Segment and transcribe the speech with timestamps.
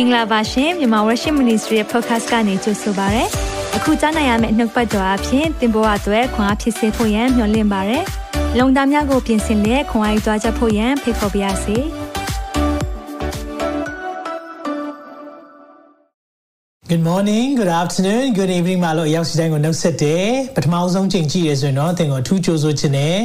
[0.00, 3.24] င်္ဂလာပါရှင်မြန်မာ Worship Ministry ရဲ့ podcast ကနေကြိုဆိုပါရစေ။
[3.76, 7.98] အခုကြားနိုင်ရမယ့်နှုတ်ပတ်တော်အဖြစ်သင်ပေါ်အပ်ွယ်ခွန်အားဖြစ်စေဖို့ယံမျှဝင့်ပါရစေ။
[8.58, 11.76] လုံတာများကိုပြင်ဆင်လက်ခွန်အားယူကြားချက်ဖို့ယံဖိတ်ခေါ်ပါရစေ။
[16.90, 20.26] Good morning, good afternoon, good evening မလို့ရောက်စီတိုင်းကိုနှုတ်ဆက်တယ်
[20.56, 23.16] ပထမဆုံးချိန်ကြည့်ရဆိုရင်တော့သင်ကိုအထူးကြိုးဆိုခြင်းနဲ့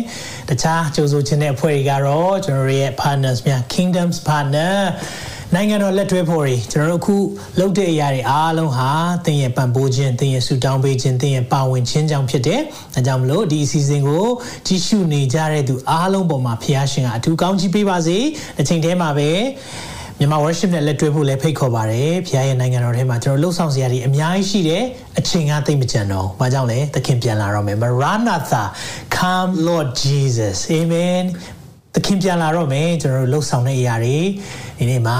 [0.49, 4.75] တခြားကြိုးဆိုခြင်းတဲ့အဖွဲ့တွေကတော့ကျွန်တော်တို့ရဲ့ partners များ Kingdoms partner
[5.55, 7.15] နိုင်ငံတော်လက်တွဲဖို့တွေကျွန်တော်တို့အခု
[7.59, 8.89] လုပ်တဲ့အရာတွေအားလုံးဟာ
[9.25, 12.61] သင်ရဲ့ပံ့ပိုးခြင်းသင်ရဲ့ဆူတောင်းပေးခြင်းသင်ရဲ့ပါဝင်ခြင်းကြောင့်ဖြစ်တယ်။
[12.93, 14.25] ဒါကြောင့်မလို့ဒီအစီအစဉ်ကို
[14.67, 18.17] ကြီးစုနေကြတဲ့သူအားလုံးပေါ်မှာဖခင်ရှင်ကအထူးကောင်းချီးပေးပါစေ။
[18.57, 19.29] တစ်ချိန်တည်းမှာပဲ
[20.19, 24.83] မြန်မာ worship နဲ့လက်တွဲဖို့လည်းဖိတ်ခေါ်ပါတယ်။ဖခင်ရဲ့နိုင်ငံတော်ထဲမှာကျွန်တော်လှုပ်ဆောင်စရာတွေအများကြီးရှိတယ်။
[25.19, 28.63] အချိန်ကသိမ့်မကြံတော့။ဘာကြောင့်လဲ။သခင်ပြန်လာတော့မယ်။ Maranatha
[29.15, 30.57] come Lord Jesus.
[30.79, 31.25] Amen.
[31.95, 34.17] သခင်ပြန်လာတော့မယ်ကျွန်တော်တို့လှုပ်ဆောင်တဲ့အရာတွေ
[34.83, 35.19] ဒီနေ့မှာ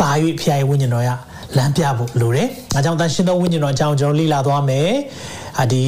[0.00, 1.10] ပါ၍ဖျားရဲ့ဝိညာဉ်တော်ရ
[1.56, 4.90] လမ်းပြဖို့လိုတယ်။ဒါကြောင့်တန်ရှင်သောဝိညာဉ်တော်အကြောင်းကျွန်တော်လေ့လာသွားမယ်။
[5.62, 5.84] အဒီ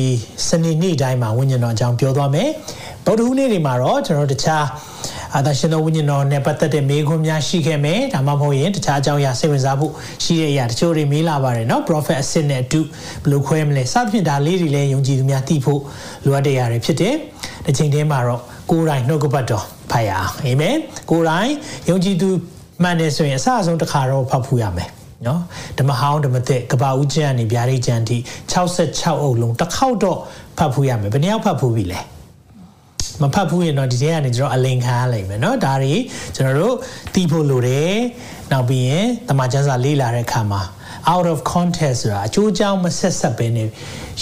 [0.47, 2.49] စနေနေ့တိုင်းမှာဝိညာဉ်တော်အကြောင်းပြောသွားမယ်။
[3.05, 4.65] ဗုဒ္ဓဟူးနေ့တွေမှာတော့ကျွန်တော်တခြား
[5.35, 9.93] အာသရှင်သောဝိညာဉ်တော်နဲ့ပတ်သက်တဲ့မေးခွန်းများရှိခဲ့မယ်။ဒါမှမဟုတ်ရင်တခြားအကြောင်းအရာစိတ်ဝင်စားဖို့
[10.25, 15.81] ရှိတဲ့အရာတချို့တွေမေးလာပါတယ်နော်။ Prophet အစ်စ်နဲ့အတူဘယ်လိုခွဲမလဲ။စသဖြင့်ဒါလေးတွေလည်းယုံကြည်သူများသိဖို့
[16.25, 17.15] လိုအပ်တဲ့အရာတွေဖြစ်တယ်။
[17.67, 20.78] တစ်ချိန်တည်းမှာတော့ ကိုယ်တိုင်နှုတ်ကပတ်တော်ဖတ်ရအောင်အာမင်
[21.10, 21.52] ကိုယ်တိုင်
[21.90, 22.30] ယုံကြည်သူ
[22.84, 24.90] မှန်တယ်ဆိုရင်အစအဆုံးတစ်ခါတော့ဖတ်ဖို့ရမယ်
[25.28, 25.42] နော်
[25.78, 28.18] ဓမ္မဟောင်းဓမ္မသစ်ကဘာဦးကျမ်းကနေဗျာဒိတ်ကျမ်းထိ
[28.54, 30.20] 66အုပ်လုံးတစ်ခေါက်တော့
[30.58, 32.00] ဖတ်ဖို့ရမယ်ဘယ်နှယောက်ဖတ်ဖို့ပြီလဲ
[33.22, 35.94] မဖတ်ဘူးရင်တော့ဒီထဲကနေကျွန်တော်အလင်ခံရလိမ့်မယ်เนาะဒါတွေ
[36.36, 36.76] ကျွန်တော်တို့
[37.14, 37.96] သိဖို့လိုတယ်
[38.52, 40.62] နောက်ပြီးရင်တမန်ကျမ်းစာလေ့လာတဲ့အခါမှာ
[41.12, 43.64] out of context ဆိုတာအကျိုးအကြောင်းမဆက်ဆက်ပဲနေ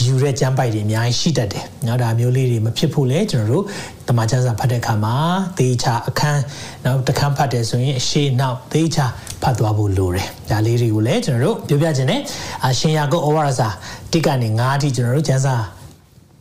[0.03, 3.64] ယူတဲ့ကျမ်းပိုက်တွေအများကြီးရှိတတ်တယ်။နော်ဒါမျိုးလေးတွေမဖြစ်ဖို့လဲကျွန်တော်တို့
[4.08, 5.16] တမန်ကျမ်းစာဖတ်တဲ့အခါမှာ
[5.58, 6.41] သေချာအခန်း
[6.86, 9.05] နော်တခန်းဖတ်တယ်ဆိုရင်အရှိနောက်သေချာ
[9.42, 12.21] ဖတ်သွားဖို့လိုတယ်။ဒါလေးတွေကိုလည်းကျွန်တော်တို့ပြောပြခြင်းနဲ့
[12.65, 13.70] အရှင်ယာကုပ်ဩဝါဒစာ
[14.11, 15.55] တိကနေ9အထိကျွန်တော်တို့ကျမ်းစာ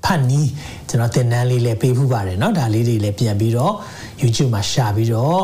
[0.04, 0.48] ဖတ်နီး
[0.88, 3.74] ကျွန်တော်သင်တန်းလေးလည်းပေးဖူးပါတယ်เนาะဒါလေးတွေလည်းပြန်ပြီးတော့
[4.22, 5.42] YouTube မှာရှာပြီးတော့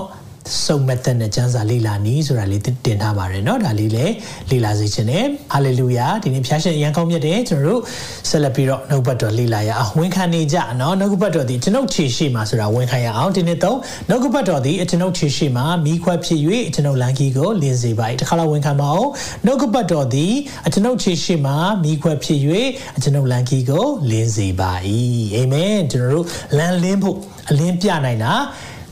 [0.64, 4.14] စုံမက်သက်နဲ့ကျမ်းစာလေ့လာနည်းဆိုတာလေးတင်ထားပါတယ်เนาะဒါလေးလည်း
[4.50, 7.80] လေ့လာစေခြင်းနဲ့ဟာလေလုယာဒီနေ့ဖျားရှင်အရန်ကောင်းမြတ်တယ်ကျွန်တော်တို့
[8.28, 16.40] ဆက်လက်ပြီးတော့နှုတ်ဘတ်တော်လေ့လာရအောင်ဝန်ခံနေကြเนาะနှုတ်ဘတ်တော်ဒီကျွန်ုပ်ခြေရှိမှာဆိုတာဝန်ခံရအောင်ဒီနေ့တော့နှုတ်ဘတ်တော်ဒီကျွန်ုပ်ခြေရှိမှာမိခွက်ဖြစ်၍
[16.74, 19.10] ကျွန်ုပ်လန်ကီကိုလင်းစေပါ၏တခါလောက်ဝန်ခံပါအောင်
[19.46, 20.26] နှုတ်ဘတ်တော်ဒီ
[20.72, 22.40] ကျွန်ုပ်ခြေရှိမှာမိခွက်ဖြစ်၍
[23.02, 24.72] ကျွန်ုပ်လန်ကီကိုလင်းစေပါ၏
[25.34, 26.26] အာမင်ကျွန်တော်တို့
[26.56, 27.16] လန်လင်းဖို့
[27.50, 28.34] အလင်းပြနိုင်တာ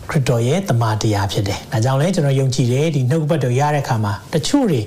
[0.09, 4.81] ခရစ်တော်ရဲ့တမန်တရားဖြစ်တယ်။ဒါကြောင့်လည်းကျွန်တော်ယုံကြည်တယ်ဒီနှုတ်ဘတ်တော်ရတဲ့အခါမှာတချို့တွေ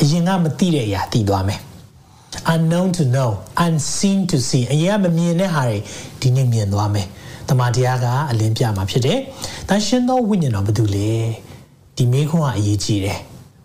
[0.00, 1.60] အရင်ကမသိတဲ့အရာသိသွားမယ်။
[2.54, 3.30] unknown to know
[3.64, 5.78] unseen to see အရင်ကမမြင်တဲ့ဟာတွေ
[6.20, 7.06] ဒီနေ့မြင်သွားမယ်။
[7.48, 9.18] တမန်တရားကအလင်းပြမှာဖြစ်တယ်။
[9.68, 11.10] တန်ရှင်သောဝိညာဉ်တော်ဘာတူလဲ။
[11.96, 13.18] ဒီမိခွန်းကအရေးကြီးတယ်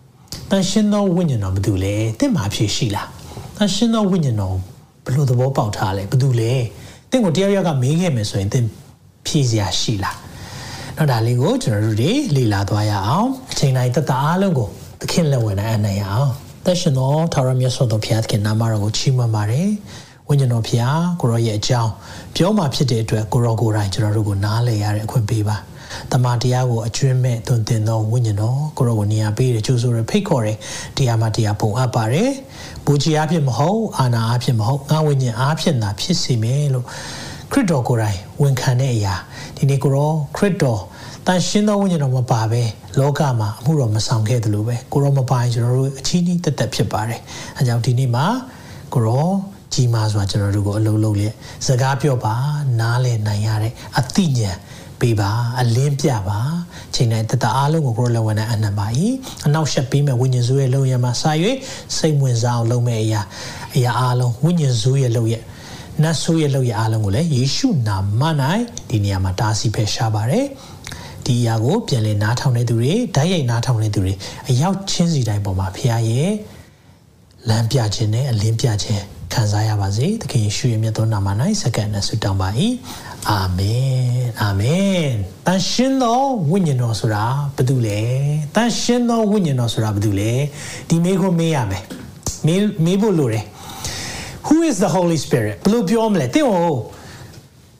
[0.50, 3.06] ။တန်ရှင်သောဝိညာဉ်တော်ဘာတူလဲ။တင့်မှာဖြစ်ရှိလား။
[3.56, 4.56] တန်ရှင်သောဝိညာဉ်တော်
[5.04, 6.52] ဘယ်လိုသဘောပေါက်ထားလဲ။ဘာတူလဲ။
[7.10, 8.66] တင့်ကိုတရားရကမေးခဲ့မယ်ဆိုရင်တင့်
[9.26, 10.16] ဖြည့်စရာရှိလား။
[10.96, 14.68] တော့ဒါလေးကိုကျွန်တော်တို့တွေလေ့လာသွားရအောင်အချိန်တိုင်းသက်သာအားလုံးကို
[15.00, 16.30] သခင်လက်ဝင်နိုင်အနိုင်အောင်
[16.64, 19.68] သက်ရှင်သောထာဝရမြတ်စွာဘုရားသခင်နာမတော်ကိုချီးမွမ်းပါတယ်
[20.28, 21.92] ဝိညာဉ်တော်ဖျားကိုရောရဲ့အကြောင်း
[22.36, 25.56] ပြောမှဖြစ်တဲ့အတွက်ကိုရောကိုယ်တိုင်ကျွန်တော်တို့ကိုနားလည်ရတဲ့အခွင့်ပေးပါ
[26.12, 30.58] တမန်တရားကိုအကျွမ်းမဲ့သွန်သင်သောဝိညာဉ်တော်ကိုရောကိုနေရာပေးတယ်ကြိုးဆိုရဖိတ်ခေါ်တယ်
[30.96, 32.30] တရားမှတရားပုံအပ်ပါတယ်
[32.84, 36.86] ဘူကြီးအဖြစ်မဟုတ်အာနာအဖြစ်မဟုတ်ငါဝိညာဉ်အဖြစ်သာဖြစ်စီမယ်လို့
[37.52, 39.14] ခရစ်တော်ကိုယ်တိုင်ဝန်ခံတဲ့အရာ
[39.56, 40.80] ဒီနေ့ကိုရောခရစ်တော်
[41.26, 42.62] တန်ရှင်းသောဝိညာဉ်တော်မပါပဲ
[42.98, 47.20] လောကမှာအမှုတော်မဆောင်ခဲ့တယ်လို့ပဲကိုရောမပိုင်ကျွန်တော်တို့အချင်းချင်းတက်တက်ဖြစ်ပါတယ်
[47.56, 48.26] အဲကြောင့်ဒီနေ့မှာ
[48.94, 49.28] ကိုရော
[49.72, 51.34] ကြီးမားစွာကျွန်တော်တို့ကိုအလုံးလုံးလျက်
[51.66, 52.34] စကားပြောပါ
[52.80, 54.56] နားလည်နိုင်ရတဲ့အသိဉာဏ်
[55.00, 55.30] ပေးပါ
[55.60, 56.38] အလင်းပြပါ
[56.94, 58.86] ချိန်တိုင်းတတအားလုံးကိုကိုရလဝန်နဲ့အနံပါ၏
[59.46, 61.30] အနောက်ရှက်ပေးမဲ့ဝိညာဉ်စုရဲ့လုံရမှာစာ၍
[61.96, 63.22] စိတ်ဝင်စားအောင်လုပ်မဲ့အရာ
[63.74, 65.42] အရာအားလုံးဝိညာဉ်စုရဲ့လုံရဲ့
[66.02, 68.22] နတ်ဆိုးရဲ့လုပ်ရအားလုံးကိုလည်းယေရှုနာမ၌
[68.90, 70.46] ဒီနေရာမှာတားဆီးဖယ်ရှားပါတယ်
[71.26, 74.12] ဒီအရာကိုပြန်လည်နားထောင်တဲ့သူတွေဓာတ်ရိုက်နားထောင်တဲ့သူတွေ
[74.48, 76.32] အရောက်ချင်းစီတိုင်းပေါ်မှာဖခင်ရဲ့
[77.48, 81.28] လမ်းပြခြင်းနဲ့အလင်းပြခြင်းခံစားရပါစေသခင်ယေရှုရဲ့မြတ်သောနာမ၌
[81.60, 82.48] စက္ကန့်နဲ့ဆုတောင်းပါ၏
[83.30, 85.06] အာမင်အာမင်
[85.46, 86.20] တန်ရှင်သော
[86.50, 87.24] ဝိညာဉ်တော်ဆိုတာ
[87.56, 88.00] ဘာတူလဲ
[88.54, 90.32] တန်ရှင်သောဝိညာဉ်တော်ဆိုတာဘာတူလဲ
[90.88, 91.84] ဒီမေးခွန်းမေးရမယ်
[92.46, 93.44] မေးမေးဖို့လိုတယ်
[94.46, 96.74] who is the holy spirit ဘယ်လိုပြောမလဲတဲ့ဟို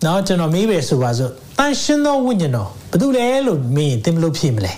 [0.05, 4.73] နော်ကျွန်တော်မေးပဲဆိုပါစို့တန်ရှင်သောဝိညာဉ်တော်ဘာလို့လဲလို့မေးရင်သင်ဘယ်လိုဖြေမလဲ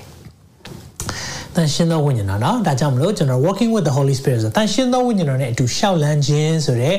[1.54, 6.96] တန်ရှင်သောဝိညာဉ်တော်နော်ဒါကြောင့်မလို့ကျွန်တော် working with the holy spirit ဆိုတန်ရှင်သောဝိညာဉ်တော်နဲ့အတူရှောက်လန်းခြင်းဆိုတဲ့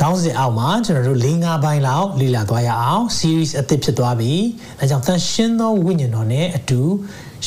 [0.00, 4.32] ခေါင်းစဉ်အောက်မှာကျွန်တော်တို့၄၅ပိုင်းလောက်လေ့လာသွားရအောင် series အသစ်ဖြစ်သွားပြီ။
[4.78, 6.80] ဒါကြောင့်တန်ရှင်းသောဝိညာဉ်တော်နဲ့အတူ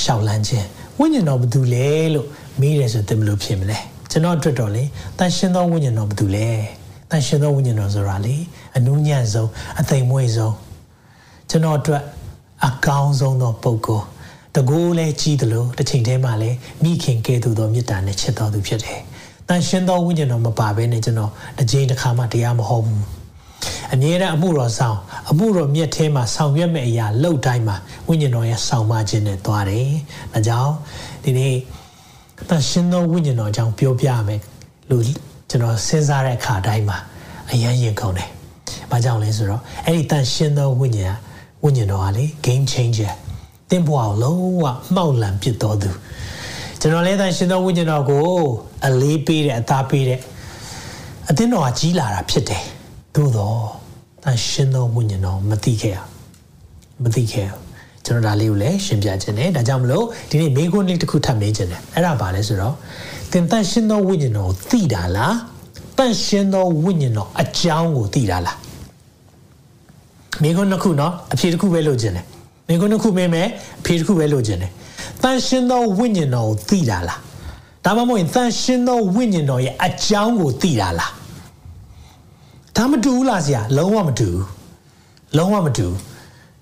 [0.02, 0.68] ရှောက်လန်းခြင်း
[1.00, 2.28] ဝိညာဉ်တော်ဘာတူလဲလို့
[2.62, 3.80] မေးတယ်ဆိုတင်ဘလို့ဖြစ်မလဲ
[4.12, 4.84] ကျွန်တော်အတွက်တော့လေ
[5.18, 6.50] တန်ရှင်သောဝိညာဉ်တော်ဘာတူလဲ
[7.12, 8.36] တန်ရှင်သောဝိညာဉ်တော်ဆိုတာလေ
[8.78, 9.50] အနုညံ့ဆုံး
[9.80, 10.56] အသိမ်မွေ့ဆုံး
[11.50, 12.04] ကျွန်တော်အတွက်
[12.68, 14.06] အကောင်းဆုံးသောပုဂ္ဂိုလ်
[14.56, 16.52] တကူလဲကြီးတယ်လို့တစ်ချိန်တည်းမှာလဲ
[16.84, 19.00] မိခင်ကဲ့သို့သောမေတ္တာနဲ့ချစ်တော်သူဖြစ်တယ်
[19.48, 23.04] တန်ရှင်သောဝိညာဉ်တော်မပါဘဲနဲ့ကျွန်တော်တစ်ချိန်တစ်ခါမှတရားမဟောဘူး
[23.94, 24.98] အမြဲတမ်းအမှုတော်ဆောင်
[25.30, 27.76] အမှုတော်မြတ်ထဲမှာဆောင်ရွက်မဲ့အရာလောက်တိုင်းမှာ
[28.08, 29.90] ဝိညာဉ်တော်ရဲ့ဆောင်မခြင်းနဲ့သွားတယ်။
[30.34, 30.74] ဒါကြောင့်
[31.24, 31.56] ဒီနေ့
[32.50, 34.42] တန်ရှင်သောဝိညာဉ်တော်အကြောင်းပြောပြမယ်
[34.90, 35.04] လို့
[35.50, 36.98] ကျွန်တော်စဉ်းစားတဲ့အခါတိုင်းမှာ
[37.52, 38.30] အယံရင်ခုန်တယ်။
[38.92, 41.18] ဘာကြောင့်လဲဆိုတော့အဲ့ဒီတန်ရှင်သောဝိညာဉ်
[41.64, 43.14] ဝိညာဉ်တော်ကလေ game changer
[43.70, 44.64] သင်ဘဝကိုလုံးဝ
[44.96, 45.90] မှောက်လံပစ်တော်သူ
[46.80, 48.26] ကျွန်တော်လည်းတန်ရှင်သောဝိညာဉ်တော်ကို
[48.86, 50.20] အလေးပေးတဲ့အသားပေးတဲ့
[51.30, 52.64] အသင်းတော်ကကြီးလာတာဖြစ်တယ်။
[53.16, 53.60] သို့တော့
[54.24, 55.98] တန်ရှင်သောဝိညာဉ်တော်မသိခဲ့ရ
[57.04, 57.48] မသိခဲ့
[58.07, 62.75] ကျွန်တော်ဒါလေးကိုလည်းရှင်းပြခြင်းနဲ့ဒါကြောင့်မလို့ဒီနေ့မိခွန်းလေးတစ်ခုထပ်မေးခြင်းနဲ့အဲ့ဒါပါလဲဆိုတော့
[63.33, 65.37] သင်တန်ရှင်သောဝိညာဉ်တော်ကိုသိတာလား
[65.99, 68.57] တန်ရှင်သောဝိညာဉ်တော်အကြောင်းကိုသိတာလား
[70.43, 72.25] မိခွန်းတစ်ခုเนาะအဖြေတစ်ခုပဲလို့ခြင်းတယ်
[72.69, 73.49] မိခွန်းတစ်ခုမေးမယ်
[73.81, 74.71] အဖြေတစ်ခုပဲလို့ခြင်းတယ်
[75.23, 77.19] တန်ရှင်သောဝိညာဉ်တော်ကိုသိတာလား
[77.85, 81.13] ဒါမှမဟုတ်ရင်တန်ရှင်သောဝိညာဉ်တော်ရဲ့အကြောင်းကိုသိတာလား
[82.77, 84.45] ဒါမတူဘူးလားဆရာလုံးဝမတူဘူး
[85.37, 85.87] လုံးဝမတူ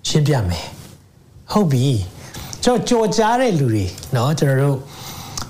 [0.08, 0.66] ရှင်းပြမယ်
[1.52, 1.86] ဟုတ်ပြီ
[2.64, 4.78] ကျွန်တော်ကြော်ကြားတဲ့လူတွေเนาะကျွန်တော်တို့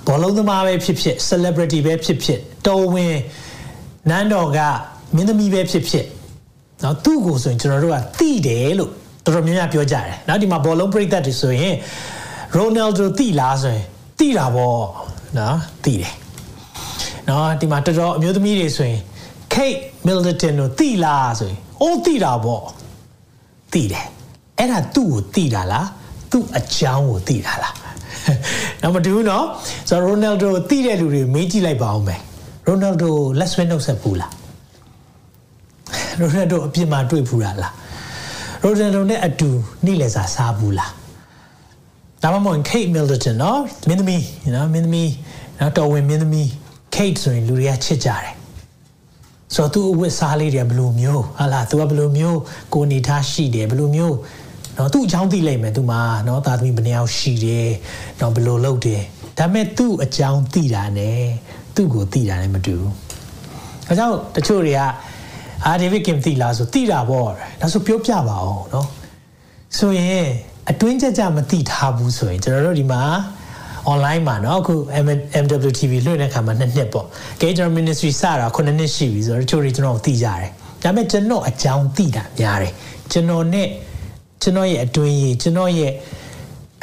[0.07, 3.17] ဘောလုံးသမားပဲဖြစ်ဖြစ် celebrity ပဲဖြစ်ဖြစ်တော်ဝင်
[4.11, 4.59] နန်းတော်က
[5.15, 6.07] မင်းသမီးပဲဖြစ်ဖြစ်
[6.81, 8.91] เนาะသူ့ကိုဆိုရင်ကျွန်တော်တို့ကတိတယ်လို့
[9.25, 11.75] တော်တော်များများပြောကြတယ်เนาะဒီမှာဘောလုံးပရိသတ်တွေဆိုရင်
[12.55, 13.85] ရိုနယ်ဒိုတိလားဆိုရင်
[14.19, 14.81] တိတာပေါ့
[15.35, 15.55] เนาะ
[15.85, 16.15] တိတယ်
[17.27, 19.01] เนาะဒီမှာတော်တော်အမျိုးသမီးတွေဆိုရင်
[19.55, 22.63] Kate Middleton ကိုတိလားဆိုရင်အိုးတိတာပေါ့
[23.73, 24.07] တိတယ်
[24.59, 25.89] အဲ့ဒါသူ့ကိုတိတာလား
[26.31, 27.75] သူ့အကြောင်းကိုတိတာလား
[28.83, 29.45] နောက်မတူဘူးเนาะ
[29.89, 32.21] ဆိုတော့ရိုနယ်ဒိုတိတဲ့လူတွေမေးကြည့်လိုက်ပါဦးမယ်
[32.67, 34.33] ရိုနယ်ဒိုလက်ဆွဲနှုတ်ဆက်ဘူးလား
[36.21, 37.57] ရိုနယ်ဒိုအပြင်မှာတွေ့ဘူးလား
[38.63, 39.51] ရိုနယ်ဒိုနဲ့အတူ
[39.85, 40.93] နေ့လည်စာစားဘူးလား
[42.23, 43.59] ဒါမှမဟုတ် Kate Middleton เนาะ
[43.89, 44.25] မင်းသမီး
[44.55, 45.11] နော်မင်းသမီး
[45.59, 46.49] နော်တော်ဝင်မင်းသမီး
[46.95, 48.35] Kate ဆိုရင်လူတွေကချစ်ကြတယ်
[49.55, 52.39] ဆိုတော့သူအဝတ်စားလေးတွေကဘယ်လိုမျိုးဟာလားသူကဘယ်လိုမျိုး
[52.75, 54.17] ကိုနေထားရှိတယ်ဘယ်လိုမျိုး
[54.79, 57.71] နော်သူ့အကြောင်းသိလိုက်မယ်သူမှာနော်သားသမီးဘယ်နှယောက်ရှိတယ်
[58.21, 59.03] နော်ဘယ်လိုလုပ်တယ်
[59.39, 61.11] ဒါပေမဲ့သူ့အကြောင်းသိတာ ਨੇ
[61.75, 62.93] သူ့ကိုသိတာ ਨੇ မတူဘူး
[63.89, 64.81] အဲကြောင့်တချို့တွေက
[65.67, 67.31] အာဒေးဗစ်ကင်သိလားဆိုသိတာပေါ့
[67.61, 68.87] ဒါဆိုပြောပြပါအောင်နော်
[69.79, 70.27] ဆိုရင်
[70.71, 73.03] အတွင်းကြကြမသိထားဘူးဆိုရင်ကျွန်တော်တို့ဒီမှာ
[73.91, 74.75] online မှာเนาะအခု
[75.45, 77.07] MWTV လွှင့်တဲ့ခါမှာနှစ်နှစ်ပေါ့
[77.41, 80.49] Gator Ministry စတာ9နှစ်ရှိပြီဆိုတော့ချိုးတွေကျွန်တော်သိကြတယ်
[80.83, 82.73] ဒါပေမဲ့ကျွန်တော်အကြောင်းသိတာများတယ်
[83.13, 83.69] ကျွန်တော်နဲ့
[84.42, 85.92] ကျွန်တော်ရဲ့အတွင်းရေးကျွန်တော်ရဲ့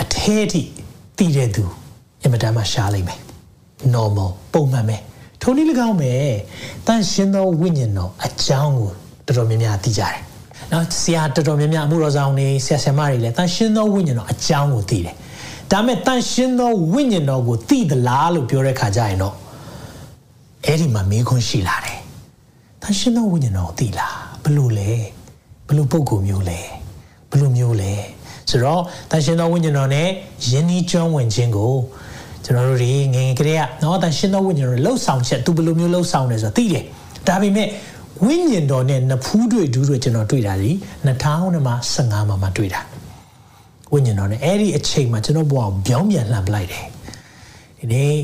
[0.02, 0.62] အထဲထိ
[1.18, 1.64] သိတဲ့သူ
[2.22, 3.20] အင်မတန်မှရှားလိမ့်မယ်
[3.94, 4.96] normal ပုံမှန်ပဲ
[5.42, 6.12] ထုံနည်း၎င်းပဲ
[6.86, 8.90] တန်ရှင်သောဝိညာဉ်တော်အကြောင်းကို
[9.26, 10.16] တော်တော်များများသိကြတယ်
[10.72, 15.14] နော်ဆရာတော်တော်များများအမှုတော်ဆောင်တွေဆရာဆရာမတွေလည်းတန်ရှင်သောဝိညာဉ်တော်အကြောင်းကိုသိတယ်
[15.72, 19.34] ဒါမဲ့တန်ရှင်းသောဝိညာဉ်တော်ကိုသိသလားလို့ပြောတဲ့ခါကျရင်တော့
[20.66, 21.98] အဲ့ဒီမှာမေးခွန်းရှိလာတယ်
[22.82, 24.90] တန်ရှင်းသောဝိညာဉ်တော်ကိုသိလားဘလို့လဲ
[25.68, 26.60] ဘလို့ပုံကူမျိုးလဲ
[27.32, 27.92] ဘလို့မျိုးလဲ
[28.50, 30.08] ဆိုတော့တန်ရှင်းသောဝိညာဉ်တော်နဲ့
[30.48, 31.74] ယဉ်ဤကျွမ်းဝင်ခြင်းကို
[32.44, 36.84] ကျွန်တော်တို့တွေငငယ်ကလေးကတော့တန်ရှင်းသောဝိညာဉ်တော်လှုပ်ဆောင်ချက်သူဘလို့မျိုးလှုပ်ဆောင်တယ်ဆိုတာသိတယ်
[37.28, 37.68] ဒါပေမဲ့
[38.24, 40.70] ဝိညာဉ်တော်နဲ့နဖူးတွေဒူးတွေကျွန်တော်တွေ့တာဒီ
[41.06, 42.80] 2015မှာမှတွေ့တာ
[43.92, 46.86] ဝိညာဉ်တော်နဲ့အဲ့ဒီအချိန်မှာကျွန်တော်ဘဝကိုပြောင်းပြန်လှန်ပလိုက်တယ်
[47.78, 48.14] ဒီနေ့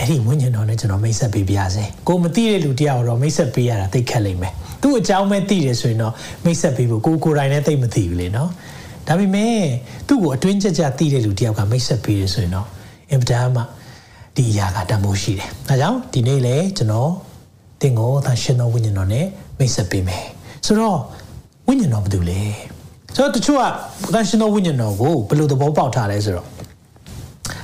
[0.00, 4.52] အဲ့ဒီဝိညာဉ်တော်နဲ့ကျွန်တော်မိတ်ဆက်ပေးပါရစေကိုမသိတဲ့လူတယောက်တော့မိတ်ဆက်ပေးရတာသိခက်လိမ့်မယ်
[4.82, 6.12] သူ့အကြောင်းပဲသိတယ်ဆိုရင်တော့
[6.44, 8.50] မိတ်ဆက်ပေးဖို့ကိုကိုယ်တိုင်လည်းသိမသိဘူးလေနော်
[9.06, 9.56] ဒါပေမဲ့
[10.08, 12.66] သူ့ကိုအတွင်းကြကြသိတဲ့လူတယောက်ကမိတ်ဆက်ပေးတယ်ဆိုရင်တော့
[13.10, 13.62] အင်ပဒါမှ
[14.36, 17.10] ဒီအရာကတမိုးရှိတယ်ဒါကြောင့်ဒီနေ့လေကျွန်တော်
[17.82, 19.26] တင်ကိုသာရှင်တော်ဝိညာဉ်တော်နဲ့
[19.58, 20.24] မိတ်ဆက်ပေးမယ်
[20.66, 20.98] ဆိုတော့
[21.66, 22.40] ဝိညာဉ်တော်ဘာတူလဲ
[23.14, 23.62] ဆိုတော့တချို့က
[24.14, 26.46] တန်ရှင်သောဝိညာဉ်တော်ကိုဘယ်လိုသဘောပေါက်ထားလဲဆိုတော့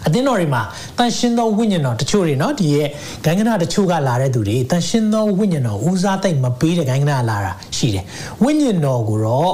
[0.07, 0.63] အသင်းတော်တွေမှာ
[0.99, 2.89] တန်ရှင်းသောဝိညာဉ်တော်တချို့တွေနော်ဒီရဲ့
[3.25, 8.05] ဂိုင်းကနာတချို့ကလာတဲ့သူတွေတန်ရှင်းသောဝိညာဉ်တော်ဦးစားသိမ့်မပေးတဲ့ဂိုင်းကနာလာတာရှိတယ်
[8.45, 9.53] ဝိညာဉ်တော်ကိုတော့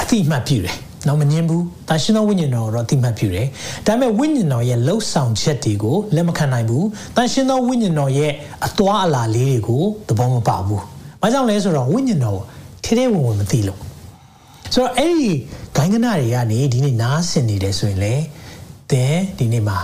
[0.00, 0.76] အတိမတ်ပြုတယ်
[1.06, 3.46] နော်မငင်းဘူးတန်ရှင်းသောဝိညာဉ်တော်ကိုတော့အတိမတ်ပြုတယ်
[3.86, 8.32] ဒါပေမဲ့ဝိညာဉ်တော်ရဲ့လှုပ်ဆောင်ချက်တွေကိုလက်မခံနိုင်ဘူးတန်ရှင်းသောဝိညာဉ်တော်ရဲ့
[8.66, 10.82] အသွာအလာလေးတွေကိုသဘောမပေါက်ဘူး
[11.20, 12.44] ဘာကြောင့်လဲဆိုတော့ဝိညာဉ်တော်ကို
[12.84, 13.80] ထဲထဲဝင်ဝင်မသိလို့
[14.74, 15.30] ဆိုတော့အဲ့ဒီ
[15.76, 18.24] ဂိုင်းကနာတွေကနေဒီနေ့နားဆင်နေတယ်ဆိုရင်လည်း
[18.92, 19.78] သင်ဒီနေ့မှာ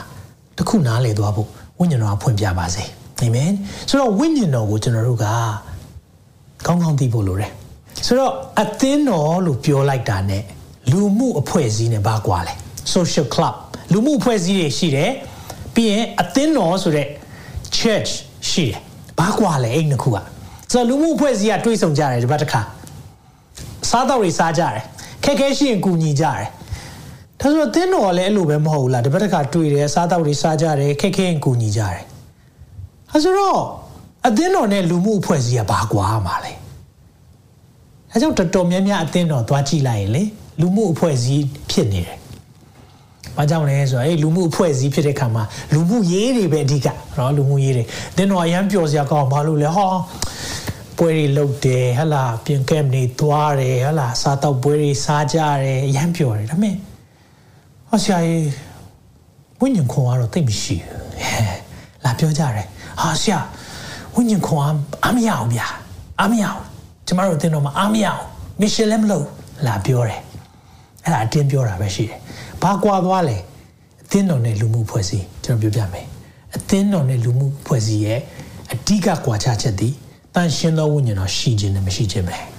[0.59, 1.49] တခုနားလေသွားဖို့
[1.79, 2.85] ဝိညာဉ်တော်ကဖွင့်ပြပါစေ
[3.21, 3.51] အာမင်
[3.89, 5.27] ဆိုတော့ဝိညာဉ်တော်ကိုကျွန်တော်တို့က
[6.67, 7.51] ကောင်းကောင်းသိဖို့လိုတယ်
[8.07, 10.39] ဆိုတော့အသင်းတော်လို့ပြောလိုက်တာ ਨੇ
[10.91, 12.53] လူမှုအဖွဲ့အစည်းနဲ့ဘာကွာလဲ
[12.95, 13.55] social club
[13.93, 15.11] လူမှုအဖွဲ့အစည်းတွေရှိတယ်
[15.75, 17.07] ပြီးရင်အသင်းတော်ဆိုတဲ့
[17.77, 18.11] church
[18.51, 18.79] ရှိတယ်
[19.19, 20.17] ဘာကွာလဲအဲ့နှစ်ခုက
[20.73, 22.61] ဆိုတော့လူမှုအဖွဲ့အစည်းကတွေးဆုံကြတယ်ဒီဘက်တစ်ခါ
[23.91, 24.83] စားတော့တွေစားကြတယ်
[25.25, 26.49] ခက်ခဲရှိရင်ကူညီကြတယ်
[27.41, 32.03] ဒါဆိုတော့တင်းတော်လည်းအဲ့လိုပဲမဟုတ်ဘူးလားဒီဘက်တစ်ခါတွေ့တယ်စားတော့တွေစားကြတယ်ခက်ခဲရင်ကူညီကြတယ်
[33.11, 33.61] ဒါဆိုတော့
[34.27, 36.53] အသင်းတော်နဲ့လူမှုအဖွဲ့အစည်းကဘာကွာမှာလဲ
[38.13, 40.23] အဲကြောင့်တော်တော်များများအသင်းတော်သွားကြည့်လိုက်ရင်လေ
[40.61, 42.19] လူမှုအဖွဲ့အစည်းဖြစ်နေတယ်
[43.37, 46.87] ဘာကြောင့်လဲဆိုတော့အဲလူမှုအဖွဲ့အစည်းဖြစ်တဲ့ခါမှာလူမှုရေးတွေပဲအဓိက
[47.19, 47.85] နော်လူမှုရေးတွေ
[48.17, 49.91] တင်းတော်အရန်ပျော်စရာကောင်းဘာလို့လဲဟော
[50.99, 56.88] ပွဲတွေလုပ်တယ်ဟလာပြင်ကက်နေသွားတယ်ဟလာစားတော့ပွဲတွေစားကြတယ်အရန်ပျော်တယ်ဒါပေမဲ့
[57.91, 58.49] ဟောဆရာကြီး
[59.61, 62.67] ဝိညာဉ်ခွန်ကတော့သိမရှိဘူးလာပြောကြတယ်
[63.01, 63.39] ဟာဆရာ
[64.15, 64.63] ဝိညာဉ်ခွန်
[65.05, 65.67] အားမရအောင်ဗျာ
[66.21, 66.63] အားမရအောင်
[67.07, 68.23] ကျမတို့အတင်းတော်မှာအားမရအောင်
[68.61, 69.27] မစ်ရှင်လည်းမလုပ်
[69.67, 70.21] လာပြောတယ်
[71.05, 72.19] အဲ့ဒါအတင်းပြောတာပဲရှိတယ်
[72.63, 73.37] ဘာကွာသွားလဲ
[74.03, 76.07] အသင်းတော်နဲ့လူမှုဖွဲ့စည်းကျွန်တော်ပြောပြမယ်
[76.57, 78.21] အသင်းတော်နဲ့လူမှုဖွဲ့စည်းရဲ့
[78.73, 79.95] အဓိကကွာခြားချက်သည်
[80.35, 82.58] တန်ရှင်သောဝိညာဉ်တော်ရှိခြင်းနဲ့မရှိခြင်းပဲ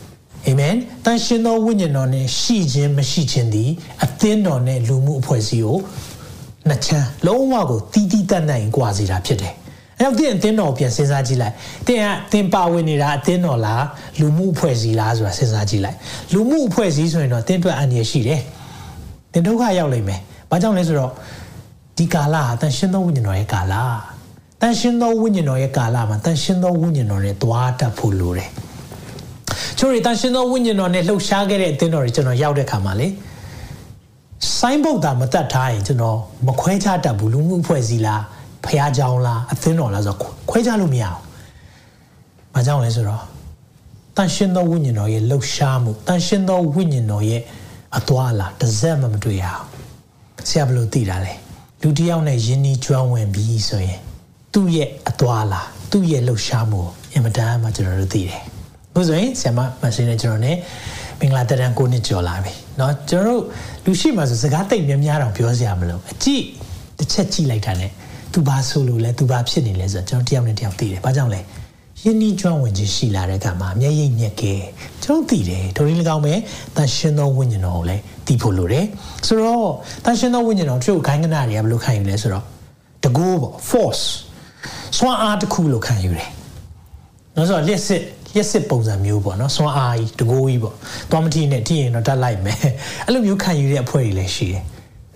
[0.50, 0.76] အာမင်
[1.06, 3.70] တန်ရှင်သောဝိညာဉ်တော်နဲ့ရှိခြင်းမရှိခြင်းသည်
[4.04, 5.78] အသင်းတော်နဲ့လူမှုအဖွဲ့အစည်းကို
[6.68, 9.54] နှစ်ချမ်းလုံးဝကိုတီးတီးတတ်နိုင်ကွာစေတာဖြစ်တယ်
[9.98, 11.56] အဲ့တော့တင်အသင်းတော်ပြန်စဉ်းစားကြည့်လိုက်
[11.88, 13.86] တင်ကတင်ပါဝင်နေတာအသင်းတော်လား
[14.20, 15.98] လူမှုအဖွဲ့အစည်းလားဆိုတာစဉ်းစားကြည့်လိုက်
[16.34, 18.42] လူမှုအဖွဲ့အစည်းဆိုရင်တော့တင်အတွက်အန္တရာယ်ရှိတယ်
[19.34, 21.12] တင်ဒုက္ခရောက်လိမ့်မယ်။ဘာကြောင့်လဲဆိုတော့
[21.98, 23.76] ဒီကာလဟာတန်ရှင်းသောဝိညာဉ်တော်ရဲ့ကာလ။
[24.62, 28.50] တန်ရှင်းသောဝိညာဉ်တော်ရဲ့ကာလမှာတန်ရှင်းသောဝိညာဉ်တော်နဲ့တွားတတ်ဖို့လိုတယ်။
[29.79, 33.09] ချို့ရီတန်ရှင်းသောဝိညာဉ်တော်နဲ့လှုပ်ရှားခဲ့တဲ့အသင်းတော်တွေကျွန်တော်ရောက်တဲ့ခါမှာလေ
[34.59, 38.23] ဆိုင်းဘုတ်တာမတတ်ထားရင်ကျွန်တော်မခွဲခြားတတ်ဘူးလူမှုအဖွဲ့အစည်းလား
[38.65, 41.19] ဖះเจ้าလားအသင်းတော်လားဆိုတော့ခွဲခြားလို့မရအောင်။
[42.55, 43.23] ဘာကြောင့်လဲဆိုတော့
[44.17, 47.43] တန်ရှင်းသောဝိညာဉ်တော်ရဲ့လှုပ်ရှားမှုတန်ရှင်းသောဝိညာဉ်တော်ရဲ့
[47.99, 49.65] အသွားလာတစ်စက်မှမတွေ့ရအောင်
[50.49, 51.35] ဆရာဘယ်လိုသိတာလဲ
[51.83, 54.01] လူတစ်ယောက်နဲ့ယဉ်နီးကျွမ်းဝင်ပြီးဆိုရင်
[54.53, 56.81] သူ့ရဲ့အသွားလာသူ့ရဲ့လှုပ်ရှားမှု
[57.13, 58.43] အင်မတန်မှကျွန်တော်တို့သိတယ်
[58.95, 60.57] လို့ဆိုရင်ဆရာမမရှင်းနဲ့ကျွန်တော်နဲ့
[61.21, 63.43] မင်္ဂလာတရံကိုနှစ်ကျော်လာပြီเนาะကျွန်တော်တို့
[63.85, 66.43] လူရှိမှဆိုစကားတိတ်များများတော့ပြောစရာမလိုအကြည့်
[66.99, 67.83] တစ်ချက်ကြည့်လိုက်တာ ਨੇ
[68.33, 71.41] तू ဘာဆိုလို့လဲ तू ဘာဖြစ်နေလဲဆိုတော့ကျွန်တော်တယောက်နဲ့တယောက်သိတယ်ဘာကြောင့်လဲ
[72.03, 74.55] ယင်းဤကျွမ်းဝင်ခြင်းရှိလာတဲ့ကမှာမျက်ရည်ညက်ကဲ
[75.03, 76.35] ကျွန်တော်သိတယ်ဒိုရင်း၎င်းပဲ
[76.77, 78.87] တန်ရှင်သောဝိညာဉ်တော်ကိုလည်းသိဖို့လိုတယ်
[79.27, 79.69] ဆိုတော့
[80.05, 82.45] တန်ရှင်သောဝိညာဉ်တော်တို့ခိုင်းကနာတွေကဘယ်လိုခံယူလဲဆိုတော့
[83.05, 84.05] တကူပေါ့ force
[84.97, 86.31] စွမ်းအားတစ်ခုလို့ခံယူတယ်
[87.37, 88.03] နော်ဆိုတော့လက်စစ်
[88.36, 90.76] ရက်စစ်ပုံစံမျိုးပေါ့နော်စွမ်းအားကြီးတကိုးကြီးပေါ့
[91.10, 92.60] သွားမထီနဲ့ထီရင်တော့တတ်လိုက်မယ်
[93.06, 94.64] အဲ့လိုမျိုးခံယူတဲ့အဖွဲ့တွေလည်းရှိတယ်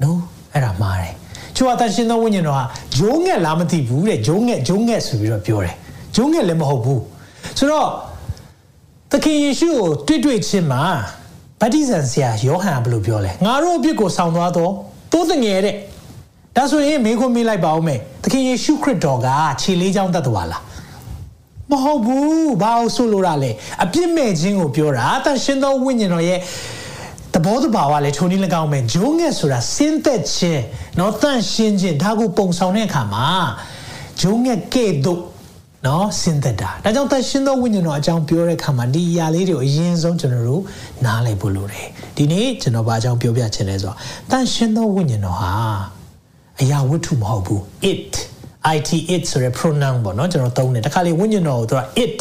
[0.04, 0.20] နော်
[0.54, 1.14] အဲ့ဒါမှားတယ်
[1.56, 2.62] ချို့ကတန်ရှင်သောဝိညာဉ်တော်က
[2.98, 5.76] ဂျိုးငက်လားမသိဘူးတဲ့ဂျိုးငက်ဂျိုးငက်ဆိုပြီးတော့ပြောတယ်
[6.16, 7.02] ဂျုံငယ်လည်းမဟုတ်ဘူး
[7.58, 7.88] ဆိုတော့
[9.12, 10.84] သခင်ယေရှုကိုတွေ့တွေ့ချင်းမှာ
[11.62, 14.72] ဗတ္တိဇံဆရာယောဟန်ဘယ်လိုပြောလဲငါတို့အပြစ်ကိုဆောင်သွားတော့
[15.12, 15.76] တိုးတငယ်တဲ့
[16.56, 19.28] ဒါဆိုရင်မေခွန်းမေးလိုက်ပါဦးမယ်သခင်ယေရှုခရစ်တော်က
[19.62, 20.62] ခြေလေးချောင်းတတ်တော်လား
[21.71, 23.51] မဟုတ်ဘူးဘာလို့ဆိုလိုတာလဲ
[23.85, 26.39] အပြစ်မဲ့ခြင်းကိုပြောတာတန်ရှင်သောဝိညာဉ်တော်ရဲ့
[27.35, 30.63] တဘောတဘာဝလည်းထုံနည်း၎င်းမယ်ဂျုံငယ်ဆိုတာစင်းသက်ခြင်း
[30.97, 33.27] เนาะတန့်ရှင်းခြင်းဒါကိုပုံဆောင်တဲ့အခါမှာ
[34.21, 35.21] ဂျုံငယ်ကဲ့သို့
[35.87, 40.63] နော်စင်သက်တာဒါကြောင့်တန်ရှင်းသောဝိညာဉ်တော်အကြောင်းပြောတဲ့အခါမှာဒီအရာလေးတွေကိုအရင်ဆုံးကျွန်တော်တို့
[41.05, 41.87] နားလည်ဖို့လိုတယ်
[42.17, 43.97] ဒီနေ့ကျွန်တော်ဘာအကြောင်းပြောပြချင်လဲဆိုတော့
[44.31, 45.53] တန်ရှင်းသောဝိညာဉ်တော်ဟာ
[46.61, 47.63] အရာဝတ္ထုမဟုတ်ဘူး
[47.93, 48.13] it
[48.72, 52.18] it it ဆိုတဲ့ pronoun ပေါ့နော်ကျွန်တော်သုံးတယ်တခါလေဝိညာဉ်တော်ကိုသူက it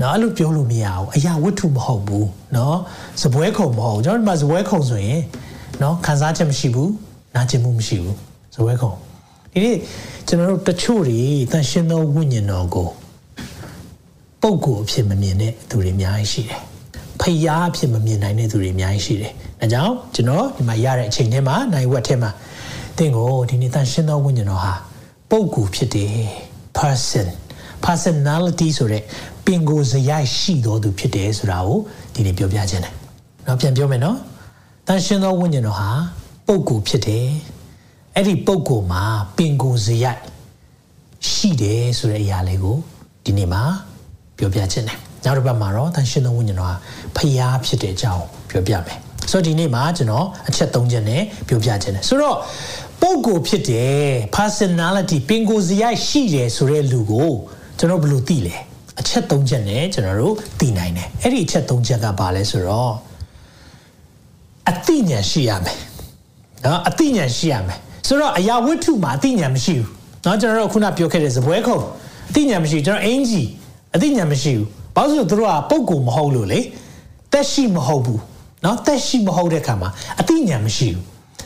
[0.00, 2.76] နော်အဲ့လိုပြောလို့မရဘူးအရာဝတ္ထုမဟုတ်ဘူးနော်
[3.22, 5.20] စပွဲခုံမဟုတ်ဘူးကျွန်တော်ဒီမှာစပွဲခုံဆိုရင်
[5.82, 6.90] နော်ခံစားချက်မရှိဘူး
[7.34, 8.16] နာကျင်မှုမရှိဘူး
[8.54, 8.92] စပွဲခုံ
[9.52, 9.76] ဒီနေ့
[10.26, 11.20] ကျွန်တော်တို့တချို့တွေ
[11.52, 12.88] တန်ရှင်းသောဝိညာဉ်တော်ကို
[14.42, 16.60] ပုံကိုအဖြစ်မမြင်တဲ့သူတွေအများကြီးရှိတယ်။
[17.20, 22.30] ဖျားအဖြစ်မမြင်နိုင်တဲ့သူတွေအများကြီးရှိတယ်။ဒါကြောင့်ကျွန်တော်ဒီမှာရတဲ့အချိန်ထဲမှာနိုင်ဝက်ထဲမှာ
[22.98, 24.72] တင့်ကိုဒီနေ့တန်ရှင်းသောဝိညာဉ်တော်ဟာ
[25.30, 26.16] ပုံကိုဖြစ်တယ်
[26.78, 27.28] person
[27.84, 29.02] personality ဆိုတဲ့
[29.44, 31.78] ပင်ကိုယ်စရိုက်ရှိတော်သူဖြစ်တယ်ဆိုတာကို
[32.14, 32.94] ဒီနေ့ပြောပြခြင်းတယ်။
[33.46, 34.16] နောက်ပြန်ပြောမယ်နော်။
[34.86, 35.90] တန်ရှင်းသောဝိညာဉ်တော်ဟာ
[36.46, 37.26] ပုံကိုဖြစ်တယ်
[38.14, 39.02] အဲ့ဒီပုံကိုမှာ
[39.36, 40.20] ပင်ကိုစရိုက်
[41.30, 42.76] ရှိတယ်ဆိုတဲ့အရာလေးကို
[43.24, 43.62] ဒီနေ့မှာ
[44.38, 46.74] ပြောပြခြင်းတယ်နောက်တစ်ပတ်မှာတော့တန်ရှင်သောဝိညာဉ်တော်ဟာ
[47.16, 48.98] ဖျားဖြစ်တဲ့အကြောင်းပြောပြမယ်
[49.30, 52.36] ဆိုတော့ဒီနေ့မှာကျွန်တော်အချက်၃ချက်နဲ့ပြောပြခြင်းတယ်ဆိုတော့
[53.02, 57.32] ပုံကိုဖြစ်တယ် personality ပင်ကိုစရိုက်ရှိတယ်ဆိုတဲ့လူကို
[57.78, 58.56] ကျွန်တော်ဘယ်လိုသိလဲ
[59.00, 62.92] အချက်၃ချက်နဲ့ကျွန်တော်တို့သိနိုင်တယ်အဲ့ဒီအချက်၃ချက်ကဘာလဲဆိုတော့
[64.70, 65.78] အသိဉာဏ်ရှိရမယ်
[66.64, 69.88] နော်အသိဉာဏ်ရှိရမယ်ဆိုတော့အရာဝတ္ထုမှာအသိဉာဏ်မရှိဘူး
[70.24, 71.78] နော်ကျွန်တော်တို့ခုနပြောခဲ့တဲ့ဇပွဲခုံ
[72.30, 73.48] အသိဉာဏ်မရှိကျွန်တော်အင်ကြီး
[73.94, 76.60] အသိဉာဏ်မရှိဘူးဘာလို့ဆိုတော့သူတို့ကပုံကိုမဟုတ်လို့လေ
[77.32, 78.20] တက်ရှိမဟုတ်ဘူး
[78.64, 79.90] နော်တက်ရှိမဟုတ်တဲ့ခါမှာ
[80.20, 81.04] အသိဉာဏ်မရှိဘူး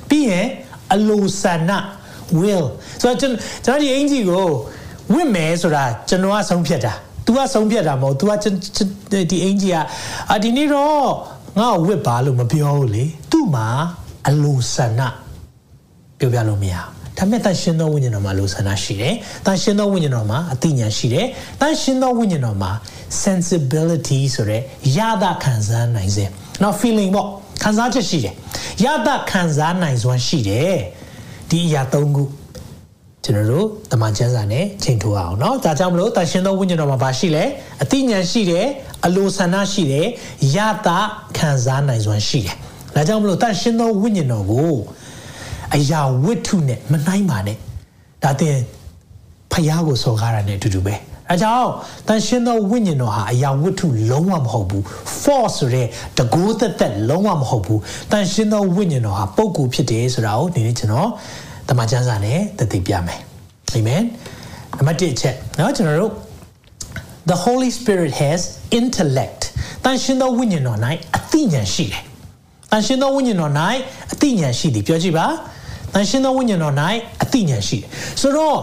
[0.09, 0.47] ပြီးရင်
[0.95, 1.73] အလိုဆန္ဒ
[2.41, 2.67] will
[3.01, 3.33] ဆိုတော့ကျွန်
[3.67, 4.47] တော်ဒီအင်ဂျီကို
[5.13, 6.93] ဝင့်မယ်ဆိုတာကျွန်တော်ကဆုံးဖြတ်တာ
[7.27, 8.33] तू ကဆုံးဖြတ်တာမဟုတ် तू က
[9.31, 9.77] ဒီအင်ဂျီက
[10.33, 11.07] အဒီနေ့တော့
[11.59, 13.67] ငါ့ကိုဝစ်ပါလို့မပြောဘူးလေသူ့မှာ
[14.29, 15.01] အလိုဆန္ဒ
[16.19, 16.77] ပြောပြလို့မရ
[17.19, 19.15] ဒါမဲ့တန်ရှင်သောဝိညာဉ်တော်မှာလိုဆန္ဒရှိတယ်။
[19.47, 21.27] တန်ရှင်သောဝိညာဉ်တော်မှာအသိဉာဏ်ရှိတယ်။
[21.61, 22.71] တန်ရှင်သောဝိညာဉ်တော်မှာ
[23.25, 24.63] sensibility ဆိုတဲ့
[24.97, 26.25] ရတာခံစားနိုင်စေ။
[26.63, 27.29] now feeling ပေါ့
[27.64, 28.34] ခံစားချက်ရှိတယ်။
[28.84, 30.76] ရတာခံစားနိုင်စွမ်းရှိတယ်။
[31.50, 32.24] ဒီအရာ၃ခု
[33.24, 37.44] ကျွန်တော်တို့တမန်ကျမ်းစာနဲ့ချိန်ထိုးအောင်เนาะဒါကြောင့်မလို့တန်ရှင်သောဝိညာဉ်တော်မှာဘာရှိလဲ
[37.84, 38.66] အသိဉာဏ်ရှိတယ်
[39.06, 40.08] အလိုဆန္ဒရှိတယ်
[40.56, 40.58] ယ
[40.88, 41.00] တာ
[41.38, 42.56] ခံစားနိုင်စွမ်းရှိတယ်
[42.96, 44.74] ဒါကြောင့်မလို့တန်ရှင်သောဝိညာဉ်တော်ကို
[45.76, 47.58] အရာဝိထုနဲ့မနှိုင်းပါနဲ့
[48.24, 48.56] ဒါတင်
[49.52, 50.96] ဖျားကိုစော်ကားတာနဲ့အတူတူပဲ
[51.32, 51.70] အဲကြောင့်
[52.08, 54.84] တန်ရှင်သောဝိညာဉ်တော်ဟာအရာဝတ္ထုလုံးဝမဟုတ်ဘူး
[55.22, 57.82] force ဆိုတဲ့တကူးသက်သက်လုံးဝမဟုတ်ဘူး
[58.12, 61.10] တန်ရှင်သောဝိညာဉ်တော်ဟာပုဂ္ဂိုလ်ဖြစ်တယ်ဆိုတာကိုဒီနေ့ကျွန်တော်
[61.68, 63.22] တမန်ကျမ်းစာနဲ့တသိပြမယ်
[63.74, 64.04] အာမင်
[64.78, 66.14] နံပါတ်1ချက်เนาะကျွန်တော်တို့
[67.30, 68.42] the holy spirit has
[68.80, 69.42] intellect
[69.84, 70.80] တန်ရှင်သောဝိညာဉ်တော်၌
[71.16, 72.04] အသိဉာဏ်ရှိတယ်
[72.72, 73.54] တန်ရှင်သောဝိညာဉ်တော်၌
[74.12, 75.28] အသိဉာဏ်ရှိသည်ပြောကြည့်ပါ
[75.94, 76.76] တန်ရှင်သောဝိညာဉ်တော်၌
[77.24, 77.90] အသိဉာဏ်ရှိတယ်
[78.22, 78.58] ဆိုတော့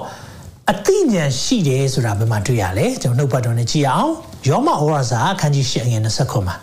[0.71, 4.11] အသိဉာဏ်ရှိတယ်ဆိုတာဘယ်မှာတွေ့ရလဲကျွန်တော်နှုတ်ပတ်တော်နဲ့ကြည့်အောင်
[4.47, 6.55] ယောမဩဝါစာအခန်းကြီး၈အငယ်20ခုမှာ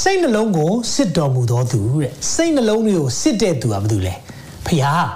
[0.00, 4.14] စိတ်နှလုံးကိုစစ်တော်မူသောသူတဲ့စိတ်နှလုံးတွေကိုစစ်တဲ့သူကဘာလို့လဲ
[4.66, 5.06] ဖခင်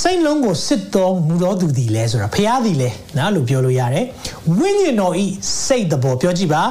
[0.00, 4.06] စိတ်လုံးကိုစစ်တော်မူတော်သူသည်လဲဆိုတာဖျားသည်လဲနော်လို့ပြောလို့ရတယ်
[4.58, 5.26] ဝိညာဉ်တော်ဤ
[5.66, 6.62] စိတ်တဘောပြောကြည့်ပါ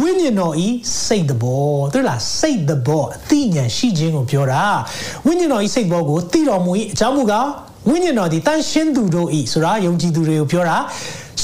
[0.00, 0.68] ဝိညာဉ်တော်ဤ
[1.06, 4.62] စိတ်တဘောတို့လားစိတ်တဘောအသိဉာဏ်ရှိခြင်းကိုပြောတာ
[5.26, 7.46] ဝိညာဉ်တော်ဤစိတ်ဘောကိုသိတော်မူ၏အကြောင်းမူကား
[7.88, 10.78] ဝိညာဉ်တော်သည်တန်ရှင်းသူတို့ဤဆိုတာယုံကြည်သူတွေကိုပြောတာ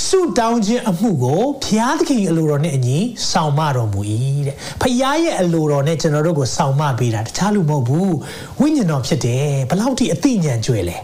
[0.07, 2.99] ဆုတောင်းခြင်းအမှုကိုဘုရားသခင်အလိုတော်နဲ့အညီ
[3.31, 4.01] ဆောင်မတော်မူ၏
[4.47, 8.15] တဲ့ဖခင်ရဲ့အလိုတော်နဲ့ကျွန်တော်တို့ကိုဆောင်မပေးတာတခြားလူမဟုတ်ဘူး
[8.61, 10.97] ဝိညာဉ်တော်ဖြစ်တယ်ဘလောက်ထိအသိဉာဏ်ကျွဲလဲ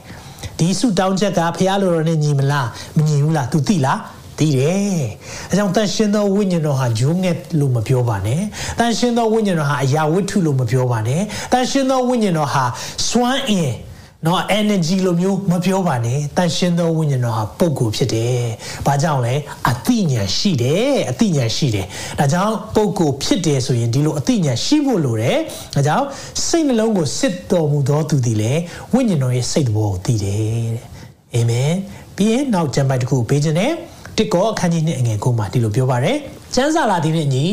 [0.59, 4.01] ဒီဆုတောင်းချက်ကဖះလိုတော်နဲ့ညီမလားမညီဘူးလား तू သိလား
[4.39, 5.03] သိတယ်
[5.51, 8.43] အဲကြောင့်တန်ရှင်သောဝိညာဉ်တော်ဟာဂျုံငက်လို့မပြောပါနဲ့
[8.79, 11.23] တန်ရှင်သောဝိညာဉ်တော်ဟာအရာဝတ္ထုလို့မပြောပါနဲ့
[11.53, 12.65] တန်ရှင်သောဝိညာဉ်တော်ဟာ
[13.09, 13.71] စွမ်းအင်
[14.27, 18.41] နော် energy လိုမျိုးမပြောပါနဲ့တန်ရှင်းသောဝိညာဉ်တော်ဟာပုဂ္ဂိုလ်ဖြစ်တယ်။
[18.87, 19.35] ဘာကြောင့်လဲ
[19.69, 21.87] အသိဉာဏ်ရှိတယ်အသိဉာဏ်ရှိတယ်။
[22.19, 25.39] ဒါကြောင့်ပုဂ္ဂိုလ်ဖြစ်တယ်ဆိုရင်ဒီလိုအသိဉာဏ်ရှိဖို့လိုတယ်။
[25.75, 26.07] ဒါကြောင့်
[26.47, 28.61] စိတ်နှလုံးကိုစစ်တော်မူသောသူသည်လည်း
[28.93, 30.39] ဝိညာဉ်တော်ရဲ့စိတ်တော်ကိုသိတယ်
[30.75, 30.83] တဲ့။
[31.35, 31.73] အာမင်။
[32.17, 33.73] ပြီးရင်နောက်ကျမ်းပိုက်တစ်ခုပေးခြင်းနဲ့
[34.17, 36.19] တစ်ကောအခန်းကြီးနှစ်အငယ်ကိုမှဒီလိုပြောပါရယ်။
[36.55, 37.47] ။ကျမ်းစာလာသည်နှင့်ညီ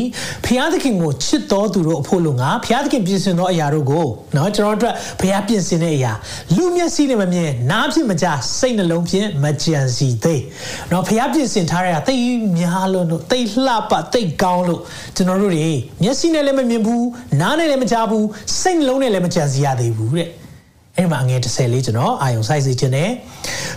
[0.44, 4.06] ဖျားသခင်ကိုချစ်တော်သူတို့အဖို့လုံကဖျားသခင်ပြင်ဆင်သောအရာတို့ကို
[4.36, 6.12] နော်ကျွန်တော်တို့အတွက်ဖျားပြင်ဆင်တဲ့အရာ
[6.56, 10.40] လူမျက်စိနဲ့မမြင်နားဖြင့်မကြားစိတ်နှလုံးဖြင့်မကြံစီသေး။
[10.92, 12.16] နော်ဖျားပြင်ဆင်ထားတဲ့အသိ
[12.58, 14.80] များလို့လို့သိလှပသိကောင်းလို့
[15.16, 15.70] ကျွန်တော်တို့တွေ
[16.02, 17.06] မျက်စိနဲ့လည်းမမြင်ဘူး
[17.40, 18.26] နားနဲ့လည်းမကြားဘူး
[18.60, 23.10] စိတ်နှလုံးနဲ့လည်းမကြံစီရသေးဘူးတဲ့။ဲ့မှာငွေ30လေးကျွန်တော်အာယုံဆိုင်စေခြင်းနဲ့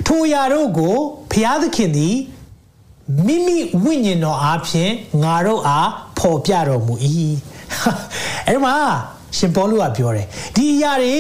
[0.08, 0.96] ထိုအရာတို့ကို
[1.32, 2.16] ဘုရားသခင်သည်
[3.26, 4.92] မိမိဝိညာဉ်တော်အားဖြင့်
[5.24, 6.96] ငါတို့အားဖော်ပြတော်မူ၏
[8.48, 8.76] အဲ့မှာ
[9.38, 11.20] ရှင်ပေါလုကပြောတယ်ဒီအရာတွေ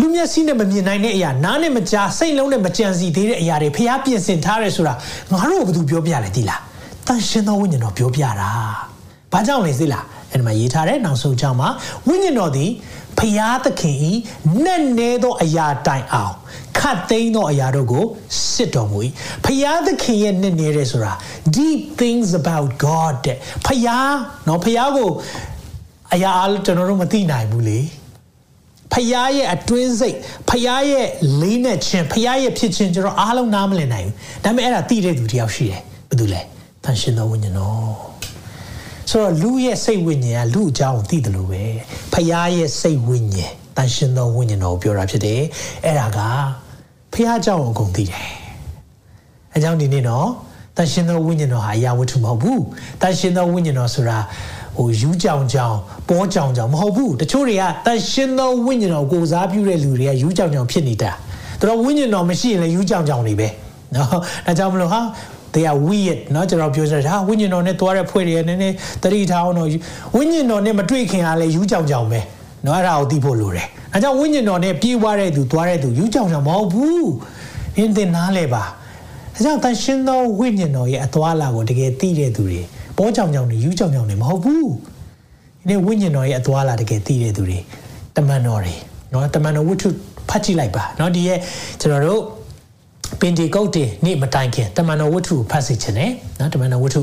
[0.00, 4.94] လူမျက်စိနဲ့မမြင်နိုင်တဲ့အရာနားနဲ့မကြားစိတ်လုံးနဲ့မကြံစီသေးတဲ့အရာတွေဖျားပြင်ဆင်ထားတယ်ဆိုတာ
[5.32, 6.60] ငါတို့ကဘာသူပြောပြလဲဒီလား
[7.06, 8.50] တန်ရှင်သောဝိညာဉ်တော်ပြောပြတာ
[9.32, 11.68] ဘာကြောင့်လဲသိလားအဲ့ဒီမှာရေးထားတဲ့နောက်ဆုံးကြောင်းမှာ
[12.06, 12.70] ဝိညာဉ်တော်သည်
[13.20, 14.12] ဖျားသခင်ဤ
[14.64, 16.34] နဲ့နေသောအရာတိုင်အောင်
[16.78, 18.04] ခတ်သိမ်းသောအရာတို့ကို
[18.52, 18.98] စစ်တော်မူ၏
[19.44, 21.12] ဖျားသခင်ရဲ့နဲ့နေတယ်ဆိုတာ
[21.56, 24.14] deep things about god တဲ့ဖျား
[24.48, 25.10] နော်ဖျားကို
[26.14, 27.80] အရာအားကျွန်တော်တို့မသိနိုင်ဘူးလေ
[28.94, 30.16] ဖျားရဲ့အတွင်းစိတ်
[30.50, 31.06] ဖျားရဲ့
[31.40, 36.40] လေးနဲ့ချင်းဖျားရဲ့ဖြစ်ချင်းကျွန်တော်အားလုံးနားမလည်နိုင်ဘူးဒါပေမဲ့အဲ့ဒါသိတဲ့သူတယောက်ရှိတယ်ဘယ်သူလဲ
[36.84, 38.13] တန်ရှင်သောဝိညာဉ်တော်
[39.14, 41.62] ဆိုတော့လူရဲ့စိတ်ဝိညာဉ်ကလူအကြောင်းကိုသိတယ်လို့ပဲ
[42.12, 45.40] ဖရာရဲ့စိတ်ဝိညာဉ်တန်ရှင်သောဝိညာဉ်တော်ကိုပြောတာဖြစ်တယ်
[45.84, 46.18] အဲ့ဒါက
[47.12, 48.28] ဖရာအကြောင်းကိုအကုန်သိတယ်
[49.56, 50.28] အကြောင်းဒီနေ့တော့
[50.76, 52.62] တန်ရှင်သောဝိညာဉ်တော်ဟာအရာဝတ္ထုမဟုတ်ဘူး
[53.02, 54.18] တန်ရှင်သောဝိညာဉ်တော်ဆိုတာ
[54.76, 55.76] ဟိုယူးကြောင်ကြောင်
[56.08, 61.12] ပေါ်ကြောင်ကြောင်မဟုတ်ဘူးတချို့တွေကတန်ရှင်သောဝိညာဉ်တော်ကိုစားပြုတဲ့လူတွေကယူးကြောင်ကြောင်ဖြစ်နေတာ
[61.60, 63.48] သူတို့ဝိညာဉ်တော်မရှိရင်လည်းယူးကြောင်ကြောင်တွေပဲ
[63.94, 64.08] နော်
[64.46, 65.00] ဒါကြောင့်မလို့ဟာ
[65.53, 69.69] they are weird เนาะကျွန်တော်ပြောချင်တာဝိညာဉ်တော်နဲ့တွားတဲ့ဖွဲ့တွေနည်းနည်းတတိထားအောင်တော့
[70.15, 72.19] ဝိညာဉ်တော်နဲ့မတွေ့ခင်ကလည်းယူကြောင်ကြောင်ပဲ
[72.63, 77.09] เนาะအဲ့ဒါကိုသိဖို့လိုတယ်အဲကြောင့်ဝိညာဉ်တော်နဲ့ပြေးွားတဲ့သူသွားတဲ့သူယူကြောင်ကြောင်မဟုတ်ဘူး
[77.77, 78.63] အင်းတင်နားလဲပါ
[79.35, 82.61] အဲကြောင့်တန်ရှင်းသောဝိညာဉ်တော်ရဲ့အသွာလာကိုတကယ်သိတဲ့သူတွေ
[82.97, 84.69] ပေါ်ကြောင်ကြောင်တွေယူကြောင်ကြောင်တွေမဟုတ်ဘူး
[85.59, 87.59] ဒီနေ့ဝိညာဉ်တော်ရဲ့အသွာလာတကယ်သိတဲ့သူတွေ
[88.15, 88.75] တမန်တော်တွေ
[89.11, 89.89] เนาะတမန်တော်ဝတ္ထု
[90.29, 91.39] ဖတ်ကြည့်လိုက်ပါเนาะဒီရဲ့
[91.79, 92.21] ကျွန်တော်တို့
[93.20, 97.00] ပင်ဒီကုတ်တင်နေ့မတိုင်ခင်တမန်တော်ဝတ္ထုဖတ်စီခြင်းနဲ့နော်တမန်တော်ဝတ္ထု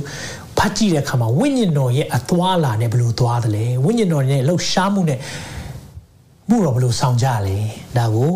[0.57, 5.19] ဖတ်ကြည့်တဲ့အခါမှာဝိညာဉ်တော်ရဲ့အသွာလာနဲ့ဘယ်လိုသွားသလဲဝိညာဉ်တော်ရဲ့လှုပ်ရှားမှုနဲ့
[6.49, 7.57] မှုတော့ဘယ်လိုဆောင်ကြလဲ
[7.97, 8.31] ဒါကို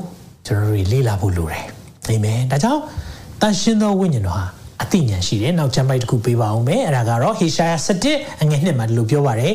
[0.46, 1.66] ကျွန်တော်တို့လေ့လာဖို့လိုတယ်
[2.08, 2.82] အာမင်ဒါကြောင့်
[3.42, 4.46] တန်ရှင်းသောဝိညာဉ်တော်ဟာ
[4.84, 7.74] အသိဉာဏ်ရှိတယ်နောက်ကျမ်းပိုက်တစ်ခုပေးပါအောင်မယ်အဲ့ဒါကတော့ဟေရှာယ
[8.08, 9.54] 7အငယ်1မှာဒီလိုပြောပါတယ်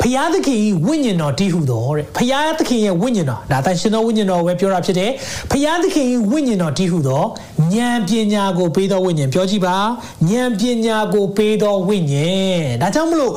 [0.00, 5.10] ဖျားသခင်ဝိညာဉ်တော်တည်ဟူတော်တဲ့ဖျားသခင်ရဲ့ဝိညာဉ်တော်ဒါတန်ရှင်သောဝိညာဉ်တော်ပဲပြောတာဖြစ်တယ်
[5.50, 7.26] ဖျားသခင်ဝိညာဉ်တော်တည်ဟူတော်
[7.74, 9.76] ဉာဏ်ပညာကိုပေးသောဝိညာဉ်ပြောကြည့်ပါ
[10.28, 13.34] ဉာဏ်ပညာကိုပေးသောဝိညာဉ်ဒါကြောင့်မလို့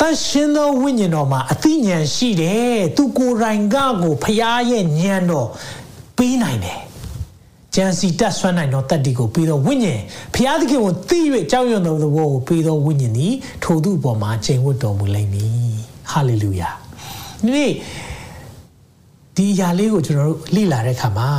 [0.00, 5.48] တန်ရှင်သောဝိညာဉ်တော်မှာအသိဉာဏ်ရှိတယ်သူကိုယ်တိုင်ကကိုဖျားရဲ့ဉာဏ်တော်
[6.18, 6.78] ပေးနိုင်တယ်
[7.78, 10.00] ကြံစီတက်ဆွမ်းနိုင်သောတတ္တိကိုပြီးသောဝိညာဉ်
[10.34, 11.18] ဖျားသခင်ကိုသိ၍
[11.50, 15.52] ကြောက်ရွံ့သောသဘောကိုပြီးသောဝိညာဉ်သည်ထိုသူအပေါ်မှာချိန်ဝတ်တော်မူလိမ့်မည်
[16.10, 16.70] ဟာလေလုယာ
[17.44, 17.72] ဒီနေ့
[19.36, 21.30] ဒီအရာလေးကိုကျွန်တော်တို့လေ့လာတဲ့အခါမှာ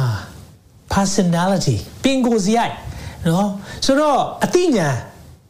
[0.93, 2.75] personality ပင်ကိုယ်စီရိုက်
[3.27, 3.49] နော်
[3.85, 4.95] ဆိုတော့အသိဉာဏ်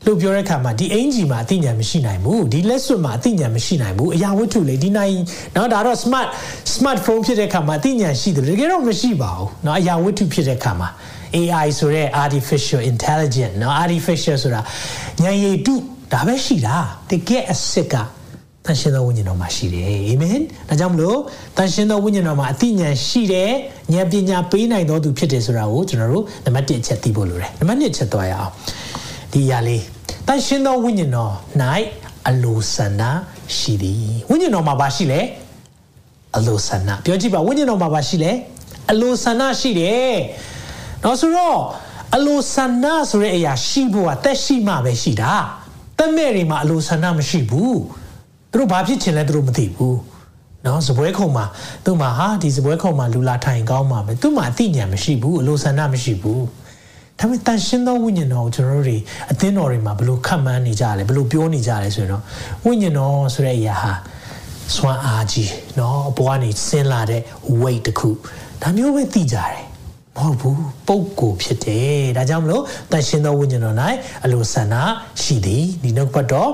[0.05, 5.13] လို့ပြောတဲ့အခါမှာဒီအင်ဂျီမှာအသိဉာဏ်မရှိနိုင်ဘူးဒီလက်စွပ်မှာအသိဉာဏ်မရှိနိုင်ဘူးအရာဝတ္ထုလေဒီနိုင်
[5.55, 6.27] နော်ဒါတော့ smart
[6.75, 10.89] smartphone ဖြစ်တဲ့အခါမှာအသိဉာဏ်ရှိတယ်တကယ်တော့မရှိပါဘူးနော်အရာဝတ္ထုဖြစ်တဲ့အခါမှာ
[11.35, 14.61] AI ဆိုတဲ့ artificial intelligence နော် artificial ဆိုတာ
[15.23, 15.73] ဉာဏ်ရည်တု
[16.13, 16.75] ဒါပဲရှိတာ
[17.11, 17.95] တကယ်အစ်စ်က
[18.65, 21.19] တန်ရှင်သောဝိညာဉ်တော်မှာရှိတယ်အာမင်ဒါကြောင့်မလို့
[21.57, 23.51] တန်ရှင်သောဝိညာဉ်တော်မှာအသိဉာဏ်ရှိတယ်
[23.93, 28.51] ဉာဏ်ပညာပေးနိုင်တော်သူဖြစ်တယ်ဆိုတာကိုကျွန်တော်တို့နံပါတ်1အချက်သိဖို့လိုတယ်နံပါတ်2အချက်သွားရအောင်
[29.33, 29.83] ဒီຢာလေး
[30.27, 31.33] တန်ရှင်သောဝိညာဉ်တော်၌
[32.29, 33.03] အလိုဆန္ဒ
[33.57, 35.21] ရှိသည်ဝိညာဉ်တော်မှာဘာရှိလဲ
[36.37, 38.31] အလိုဆန္ဒပြောကြည့်ပါဝိညာဉ်တော်မှာဘာရှိလဲ
[38.91, 40.15] အလိုဆန္ဒရှိတယ်
[41.03, 41.59] တော့ဆိုတော့
[42.15, 45.33] အလိုဆန္ဒဆိုတဲ့အရာရှိဖို့ကတက်ရှိမှပဲရှိတာ
[45.97, 47.79] တက်မဲ့တွေမှာအလိုဆန္ဒမရှိဘူး
[48.51, 49.97] သူတို့ဘာဖြစ်ချင်လဲသူတို့မသိဘူး
[50.65, 51.45] နော်စပွဲခုံမှာ
[51.85, 56.43] သူ့မှာဟာဒီစပွဲခုံမှာလူလာထိုင်ကောင်းမှာပဲသူ့မှာအသိဉာဏ်မရှိဘူးအလိုဆန္ဒမရှိဘူး
[57.20, 58.98] ဒါပေမဲ့တန်ရှင်းသောဝိညာဉ်တော်ကိုကျွန်တော်တို့တွေ
[59.30, 62.22] အသင်းတော်တွေမှာဘယ်လိုခတ်မှန်းနေကြလဲဘယ်လိုပြောနေကြလဲဆိုရင်တော့
[62.64, 63.92] ဝိညာဉ်တော်ဆိုတဲ့အရာဟာ
[64.74, 67.22] စွမ်းအားကြီးเนาะဘဝနေဆင်းလာတဲ့
[67.62, 68.08] weight တခု
[68.62, 69.58] ဒါမျိုးပဲသိကြတယ်
[70.16, 73.76] မဟုတ်ဘူးပုံကိုဖြစ်တယ်ဒါကြောင့်မလို့တန်ရှင်းသောဝိညာဉ်တော်၌
[74.24, 74.74] အလိုဆန္ဒ
[75.22, 76.50] ရှိသည်ဒီနောက်ပတ်တော့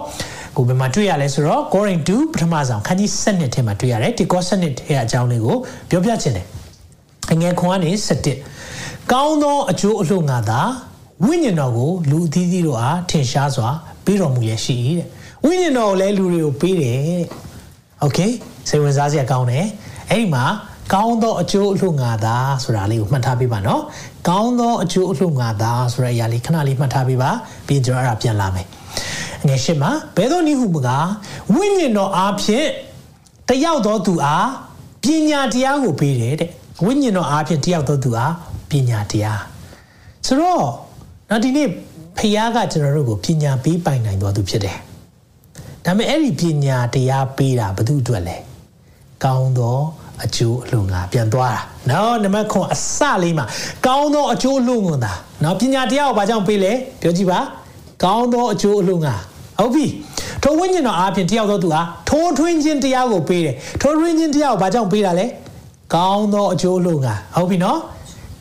[0.56, 5.56] ကိုဘယ်မှာတွေ့ရလဲဆိုတော့ Corin 2ပထမဆုံးခန်းကြီး7ထဲမှာတွေ့ရတယ်ဒီ Cor 7ထဲအကြောင်းလေးကို
[5.90, 6.46] ပြောပြချင်တယ်
[7.32, 8.53] အငယ်ခွန်ကနေ7
[9.12, 10.60] ကောင်းသောအကျိုးအလှငါသာ
[11.26, 13.68] ဝိညာဉ်တော်ကိုလူအသီးသီးတို့အားထင်ရှားစွာ
[14.04, 15.06] ပေးတော်မူရရှိတဲ့
[15.44, 17.24] ဝိညာဉ်တော်ကိုလည်းလူတွေကိုပေးတယ်တဲ့
[18.00, 18.18] โอเค
[18.68, 19.66] စိတ်ဝင်စားစရာကောင်းတယ်
[20.10, 20.44] အဲ့ဒီမှာ
[20.94, 23.82] ကောင်းသောအကျိုးအလှငါသာဆိုတာလေးကိုမှတ်ထားပေးပါနော်
[24.28, 27.30] ကောင်းသောအကျိုးအလှငါသာဆိုတဲ့အရာလေးခဏလေးမှတ်ထားပေးပါ
[27.66, 28.66] ပြီးကျွန်တော်အဲ့ဒါပြန်လာမယ်
[29.46, 31.06] ငယ်ရှင်းမှာဘယ်သောနည်းဟုမကား
[31.54, 32.66] ဝိညာဉ်တော်အားဖြင့်
[33.48, 34.48] တယောက်သောသူအား
[35.02, 36.50] ပညာတရားကိုပေးတယ်တဲ့
[36.84, 38.53] ဝိညာဉ်တော်အားဖြင့်တယောက်သောသူအားပ
[38.89, 39.41] ညာတရား
[40.25, 40.63] ဆိုတော့
[41.29, 41.67] တော့ဒီနေ့
[42.17, 44.77] ဖခင်ကကျွန်တော်တို့ကိုပညာပေးပိုင်နိုင်တော်သူဖြစ်တယ်
[45.85, 48.37] ဒါပေမဲ့အဲ့ဒီပညာတရားပေးတာဘယ်သူအတွက်လဲ
[49.23, 49.77] ကောင်းသော
[50.23, 53.45] အကျိုးအလို့ငါပြန်သွားတာနော်နံပါတ်9အစလေးမှာ
[53.85, 57.39] ကောင်းသောအကျိုးအလို့ငွန်တာနော်ပညာတရားကိုဘာကြောင့်ပေးလဲပြောကြည့်ပါ
[58.03, 59.13] ကောင်းသောအကျိုးအလို့ငါ
[59.59, 59.85] ဟုတ်ပြီ
[60.43, 65.25] ထိုဝိညာဉ်တော်အားဖြင့်တယောက်သောသူဟာထိုးထွင်းခြင်းတရားကိုပေးတယ်ထိုးထွင်းခြင်းတရားကိုဘာကြောင့်ပေးတာလဲ
[65.95, 67.79] ကောင်းသောအကျိုးအလို့ငါဟုတ်ပြီနော်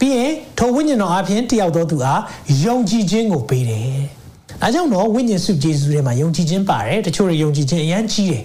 [0.01, 2.21] ပြီးရင်ထိုဝိညာဉ်တော်အပြင်တယောက်သောသူအား
[2.65, 3.99] ယုံကြည်ခြင်းကိုပေးတယ်။
[4.63, 8.43] ဒါကြောင့်တော့ဝိညာဉ်စုဂျေဇုထဲမှာယုံကြည်ခြင်းပါတယ်တချို့တွေယုံကြည်ခြင်းအရန်ကြီးတယ်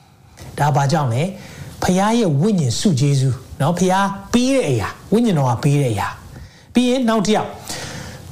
[0.58, 1.22] ။ဒါဘာကြောင့်လဲ။
[1.82, 3.28] ဖခင်ရဲ့ဝိညာဉ်စုဂျေဇု
[3.60, 6.08] နော်ဖခင်ပေးတဲ့အရာဝိညာဉ်တော်ကပေးတဲ့အရာ
[6.74, 7.48] ပြီးရင်နောက်တစ်ယောက်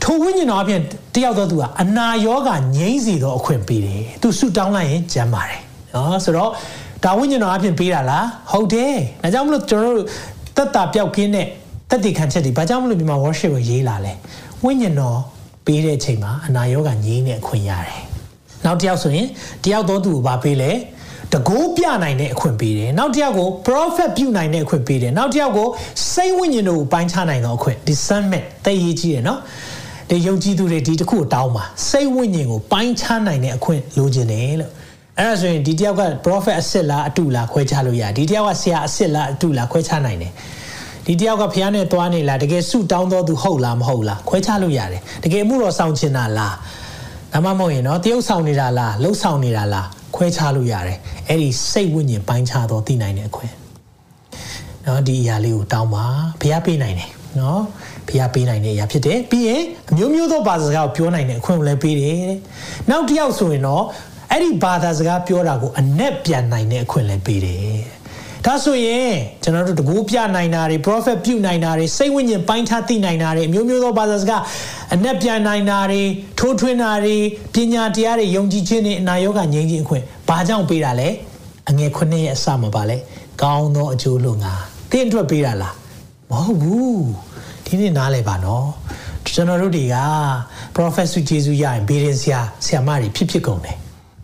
[0.02, 0.80] ထိုဝိညာဉ်တော်အပြင်
[1.14, 5.60] တယောက်သောသူကအနာရောဂါငြိမ့်စေသောအခွင့်ပေးတယ်။သူဆုတောင်းလိုက်ရင်ကျန်းမာတယ်။
[5.94, 6.50] နော်ဆိုတော့
[7.04, 10.06] ဒါဝိညာဉ်တော်အပြင်ပေးတာလားဟုတ်တယ်။ဒါကြောင့်မလို့ကျွန်တော်တို့
[10.56, 11.46] တက်တာပြောက်ကင်းတဲ့
[11.90, 14.12] တက်တည်ခံချက်တွေဘာကြောင့်မလို့ဒီမှာ worship ကိုရေးလာလဲ
[14.64, 15.18] ဝိညာဉ်တော်
[15.66, 18.02] ပေးတဲ့အချိန်မှာအနာရောဂါငြိမ့်တဲ့အခွင့်ရတယ်
[18.64, 19.26] နောက်တစ်ယောက်ဆိုရင်
[19.64, 20.70] တယောက်တော့သူကိုဗာပေးလဲ
[21.32, 25.68] တကိုးပြနိုင်တဲ့အခွင့်ပေးတယ်နောက်တစ်ယောက်ကို prophet ပြုနိုင်တဲ့အခွင့်ပေးတယ်နောက်တစ်ယောက်ကို
[26.12, 29.40] စိတ်ဝိညာဉ်တို့ကိုပိုင်းခြားနိုင်တဲ့အခွင့် discernment သိရေးကြီးတယ်နော်
[30.10, 34.72] ဒီယုံကြည်သူတွေဒီတစ်ခုတောင်းပါစိတ်ဝိညာဉ်ကိုပိုင်းခြားနိုင်တဲ့အခွင့်လိုချင်တယ်လို့
[35.18, 40.32] အဲ့ဒါဆိုရင်ဒီတယောက်က prophet အစ်စ်လားအတူလားခွဲခြားလို့ရဒီတယောက်ကဆရာအစ်စ်လားအတူလားခွဲခြားနိုင်တယ်
[41.07, 46.55] ဒီတယောက်ကဖះနဲ့သွားနေလားတကယ်ဆုတောင်းတော်သူဟုတ်လားမဟုတ်လားခွဲခြားလို့ရတယ်တကယ်မှုတော်ဆောင်ချင်တာလား
[47.33, 53.53] ဒါမှမဟုတ်ရင်เนาะတရုပ်ဆောင်နေတာလားလှုပ်ဆောင်နေတာလားခွဲခြားလို့ရတယ်အဲ့ဒီစိတ်ဝိညာဉ်ပိုင်းခြားတော့သိနိုင်တဲ့အခွင့်
[54.83, 56.05] เนาะဒီအရာလေးကိုတောင်းပါ
[56.41, 57.59] ဖះပေးနိုင်တယ်เนาะ
[58.07, 62.37] ဖះပေးနိုင်တဲ့အရာဖြစ်တယ်ပြီးရင်အမျိုးမျိုးသောဘာသာစကားကိုပြောနိုင်တဲ့အခွင့်ကိုလည်းပေးတယ်တဲ့
[62.89, 63.83] နောက်တစ်ယောက်ဆိုရင်တော့
[64.31, 67.77] အဲ့ဒီဘာသာစကားပြောတာကိုအနက်ပြန်နိုင်တဲ့အခွင့်လည်းပေးတယ်
[68.46, 74.42] ဒါဆိုရင်ကျွန်တော်တို့တကူပြနိုင်တာတွေ prophet ပြုနိုင်တာတွေစိတ်ဝိညာဉ်ပိုင်းခြားသိနိုင်တာတွေအမျိုးမျိုးသောဘာသာစကား
[74.94, 76.02] အနက်ပြန်နိုင်တာတွေ
[76.38, 77.16] ထိုးထွင်းတာတွေ
[77.54, 81.08] ပညာတရားတွေယုံကြည်ခြင်းတွေအနာရောဂါငြိမ်းခြင်းအခွင့်ဘာကြောင့်ပေးတာလဲ
[81.68, 82.96] အငယ်ခုနှစ်ရဲ့အစမှာပါလဲ
[83.42, 84.52] ကောင်းသောအကျိုးလို့ငါ
[84.92, 85.74] တင်းအတွက်ပေးတာလား
[86.30, 87.06] ပမဟုတ်ဘူး
[87.64, 88.68] ဒီနေ့နားလဲပါနော်
[89.34, 89.96] ကျွန်တော်တို့တွေက
[90.76, 93.76] professor ဂျေစုရရင်ဘေးရင်ဆရာဆရာမတွေဖြစ်ဖြစ်ကုန်တယ်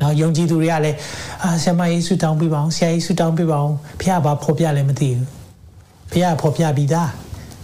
[0.05, 0.97] နော်ယုံကြည်သူတွေကလည်း
[1.43, 5.27] အာဆရာမယေရှုတောင်းပေးပါအောင်ဆရာယေရှုတောင်းပေးပါအောင်ဖခင်ဘာဖော်ပြလဲမသိဘူး
[6.11, 7.11] ဖခင်ဖော်ပြပြီးသား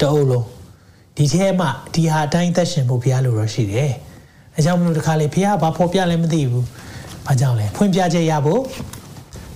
[0.01, 0.47] တအုပ်လုံး
[1.17, 3.93] ဒီထဲမှာဒီဟာအတိုင်းသက်ရှင်ဖို့ဖခင်လိုတော့ရှိတယ်
[4.57, 6.65] အဲကြောင့်မလို့တခါလေဖခင်ဘာဖော်ပြလဲမသိဘူး
[7.27, 8.61] ဘာကြောင့်လဲဖွင့်ပြချက်ရဖို့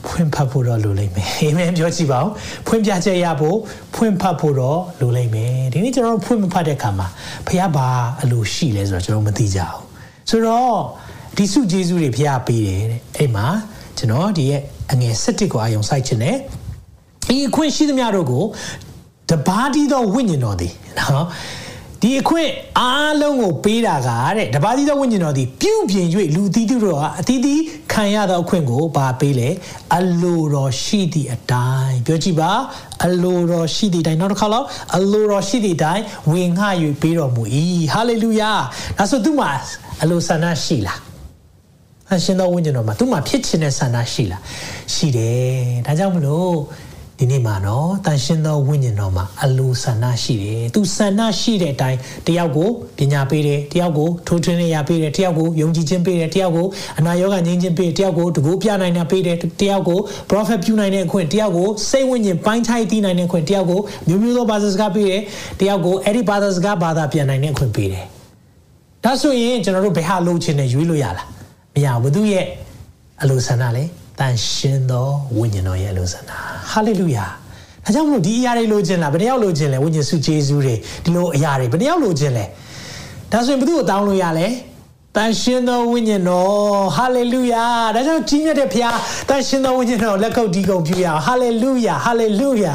[0.09, 2.31] ဖွင့်ဖတ်ဖို့တော့လိုလိမ့်မယ်အာမင်ပြောကြည့်ပါဦး
[2.66, 3.57] ဖွင့်ပြချက်ရဖို့
[3.94, 7.09] ဖွင့်ဖတ်ဖို့တော့လိုလိမ့်မယ်ဒီနေ့ကျွန်တော်တို့ဖွင့်မဖတ်တဲ့အခါမှာ
[7.47, 7.88] ဖခင်ဘာ
[8.23, 9.81] အလိုရှိလဲဆိုတော့ကျွန်တော်မသိကြဘူး
[10.31, 10.77] ဆိုတော့
[11.37, 13.47] ဒီစုဂျေစုတွေဖခင်ပေးတယ်တဲ့အဲ့မှာ
[13.99, 14.61] ကျွန်တော်ဒီရဲ့
[14.92, 16.37] အငယ်၁၁ကိုအယုံစိုက်ခြင်းနဲ့
[17.29, 18.44] ဒီအခွင့်ရှိသမျှတို့ကို
[19.31, 21.27] တပါးတီးသောဝိညာဉ်တော်သည်နော်
[22.03, 29.49] ဒီအခွင့်အားလုံးကိုပေးတာကတဲ့တပါးသီးသောဝိညာဉ်တော်သည်ပြုပြင်၍လူသီးသူတို့ကအသီးသီးခံရသောအခွင့်ကိုပါပေးလေ
[29.97, 32.53] အလိုတော်ရှိသည့်အတိုင်းပြောကြည့်ပါ
[33.05, 34.66] အလိုတော်ရှိသည့်အတိုင်းနောက်တစ်ခါလောက်
[34.97, 36.66] အလိုတော်ရှိသည့်အတိုင်းဝင်ငှ၍
[37.03, 37.42] ပေးတော်မူ၏
[37.92, 38.53] ဟာလေလုယာ
[38.99, 39.51] ဒါဆိုသူ့မှာ
[40.03, 41.13] အလိုဆန္ဒရှိလား
[42.18, 44.42] အရှင်တော်ဝိညာဉ်တော်မှာသူ့မှာဖြစ်ခြင်းတဲ့ဆန္ဒရှိလား
[44.94, 45.55] ရှိတယ်
[45.87, 46.55] ဒါကြောင့်မလို့
[47.18, 56.66] ဒီနေ့မှာနော်တန်ရှင်းသောဝိညာဉ်တော်မှာအလိုဆန္ဒရှိတယ်သူဆန္ဒရှိတဲ့အတိုင်းတယောက်ကိုပညာပေးတယ်တယောက်ကိုထိုးထွင်းနေရပေးတယ်တယောက်ကိုယုံကြည်ခြင်းပေးတယ်တယောက်ကို
[56.98, 59.98] အနာရောဂါငြိမ်းခြင်းပေးတယ်တယောက်ကိုတကူပြနိုင်တာပေးတယ်တယောက်ကို
[60.31, 65.22] prophet ပြုနိုင်တဲ့အခွင့်တယောက်ကိုစိတ်ဝိညာဉ်ပိုင်းခြားသိနိုင်တဲ့အခွင့်တယောက်ကိုမျိုးမျိုးသောဘာသာစကားပေးတယ်
[65.61, 68.05] တယောက်ကိုအဲ့ဒီဘာသာစကားဘာသာပြန်နိုင်တဲ့အခွင့်ပေးတယ်
[69.05, 71.34] ဒါဆိုရင်ကျွန်တော်တို့ဘယ်ဟာလိုချင်တယ်ရွေးလို့ရလား
[71.74, 72.46] မရဘူးသူရဲ့
[73.22, 73.84] အလိုဆန္ဒလေ
[74.18, 76.30] တန်ရှင်သောဝိညာဉ်တော်ရဲ့အလိုဆန္ဒ
[76.70, 77.24] ဟာလေလုယာ
[77.84, 82.44] ဒါကြောင့်မလို့ဒီအရာတွေလိုချင်လားဘယ်တယောက်လိုချင်လဲဝိညာဉ်စုဂျေဇုတွေဒီလိုအရာတွေဘယ်တယောက်လိုချင်လဲ
[83.32, 84.46] ဒါဆိုရင်ဘယ်သူ့ကိုတောင်းလို့ရလဲ
[85.16, 88.92] တန်ရှင်သောဝိညာဉ်တော်ဟာလေလုယာဒါကြောင့်ကြီးမြတ်တဲ့ဖခင်
[89.28, 92.72] တန်ရှင်သောဝိညာဉ်တော်လက်ခုပ်တီးကုန်ပြုရအောင်ဟာလေလုယာဟာလေလုယာ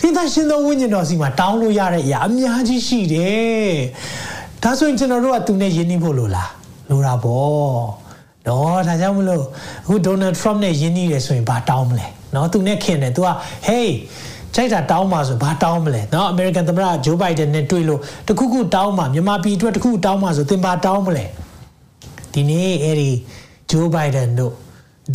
[0.00, 3.74] ဒီတန်ရှင်သောဝိညာဉ်တော်စီမှာတောင်းလို့ရတဲ့အရာအများကြီးရှိတယ်
[4.62, 6.50] ဒါဆိုရင်ကျွန်တော်တို့ကသူနဲ့ယဉ်နှင်းဖို့လိုလား
[6.90, 8.07] လိုတာပေါ့
[8.47, 9.43] နော်ဒါကြောင့်မလို့
[9.85, 13.29] အခုဒေါ်နယ်ထရမ့်နဲ့ယဉ်နှီးတယ်ဆိုရင်ဘာတောင်းမလဲနော်သူနဲ့ခင်တယ်သူက
[13.67, 13.89] hey
[14.55, 21.25] ကြိုက်တာတောင်းပါဆိုဘာတောင်းမလဲเนาะအမေရိကန်သမ္မတဂျိုးဘိုင်ဒန်နဲ့တွေ့လို့တခုခုတောင်းပါမြန်မာပြည်အတွက်တခုတောင်းပါဆိုသင်ဘာတောင်းမလဲ
[22.33, 23.11] ဒီနေ့အဲ့ဒီ
[23.69, 24.53] ဂျိုးဘိုင်ဒန်တို့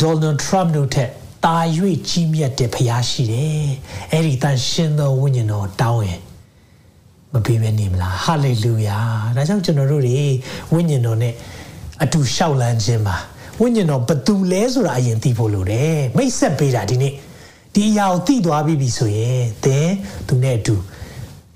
[0.01, 1.09] ဒေါ်နယ်ထရမ့်တို့ထက်
[1.45, 1.57] တာ၍
[2.09, 3.69] ကြီးမြတ်တဲ့ဖရားရှိတယ်
[4.11, 6.21] အဲ့ဒီတန်ရှင်သောဝိညာဉ်တော်တောင်းရင်
[7.33, 8.99] မပေးဘဲနေမလားဟာလေလုယာ
[9.35, 10.21] ဒါကြောင့်ကျွန်တော်တို့တွေ
[10.73, 11.33] ဝိညာဉ်တော်နဲ့
[12.02, 13.16] အတူလျှောက်လန်းခြင်းပါ
[13.60, 17.12] ဝိညာဉ်တော်ဘသူလဲဆိုတာအရင်သိဖို့လိုတယ်မိတ်ဆက်ပေးတာဒီနေ့
[17.74, 19.88] ဒီအရာကိုသိသွားပြီပြီဆိုရင်သင်
[20.28, 20.76] သူနဲ့အတူ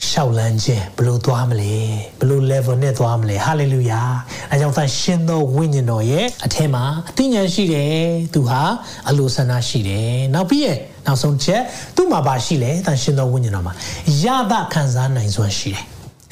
[0.09, 1.75] ရှောက်လန်းခြင်းဘလို့သွားမလဲ
[2.21, 4.09] ဘလို့ level နဲ့သွားမလဲ hallelujah
[4.51, 7.93] အဲကြောင့်သင်ရှင်သောဝိညာဉ်တော်ရဲ့အထက်မှာအသိဉာဏ်ရှိတယ်
[8.35, 8.63] သူဟာ
[9.09, 11.63] အလိုဆန္ဒရှိတယ်နောက်ပြီးရဲ့နောက်ဆုံးချက်
[11.97, 13.75] သူ့မှာပါရှိလဲသင်ရှင်သောဝိညာဉ်တော်မှာ
[14.23, 15.85] ရသခံစားနိုင်စွမ်းရှိတယ်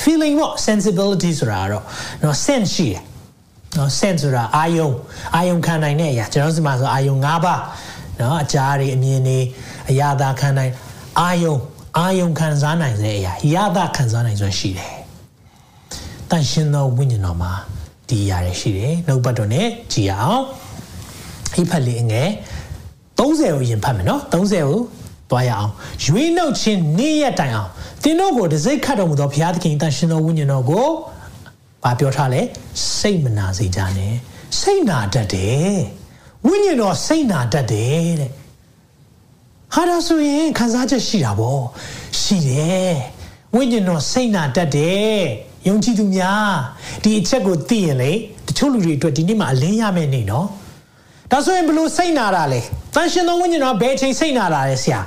[0.02, 1.84] feeling ပေါ့ sensibility ဆိုတာတော့
[2.22, 3.02] နော် sense ရှိတယ်
[3.76, 4.90] နော် sense ဆိုတာအာယုံ
[5.36, 7.60] အာယုံခံနိုင်တဲ့အရာကျွန်တော်စီမှာဆိုအာယုံ၅ပါး
[8.20, 9.38] နော်အကြားတွေအမြင်တွေ
[9.90, 10.72] အရာသာခံနိုင်
[11.20, 11.56] အာယုံ
[11.98, 14.92] အာယုံခံစားနိုင်တဲ့အရာရသခံစားနိုင်စွမ်းရှိတယ်။
[16.30, 17.52] တန်ရှင်သောဝိညာဉ်တော်မှာ
[18.08, 20.42] ဒီအရာတွေရှိတယ်။နှုတ်ပတ်တော်နဲ့ကြည်အောင်။
[21.52, 22.28] ဟိဖတ်လေးငယ်
[23.18, 24.80] 30ကိုရင်ဖတ်မယ်နော်30ကို
[25.30, 25.70] တွားရအောင်။
[26.04, 27.70] ရွေးနှုတ်ခြင်းနေ့ရက်တိုင်အောင်
[28.02, 30.88] သင်တို့ကိုတစိ့ခတ်တော်မူသောဘုရားသခင်တန်ရှင်သောဝိညာဉ်တော်ကို
[31.84, 32.40] ဘာပြောထားလဲ
[32.98, 34.14] စိတ်မနာစေကြနဲ့
[34.60, 35.76] စိတ်နာတတ်တယ်
[36.46, 38.30] ဝိညာဉ်တော်စိတ်နာတတ်တယ်တဲ့
[39.74, 41.58] ဟာဒါဆိုရင်ခံစားချက်ရှိတာဗော
[42.20, 42.94] ရှိတယ်
[43.54, 45.20] ဝိညာဉ်တော်စိတ်နာတတ်တယ်
[45.68, 46.52] ယုံကြည်သူများ
[47.02, 48.12] ဒီအချက်ကိုသိရင်လေ
[48.46, 50.46] တချို့လူတွေအတွက်ဒီနေ့မှအလင်းရမယ့်နေ့နော်
[51.30, 52.60] ဒါဆိုရင်ဘလို့စိတ်နာတာလဲ
[52.94, 55.00] တန်ရှင်သောဝိညာဉ်တော်ဘယ်ချိန်စိတ်နာတာလဲဆရာ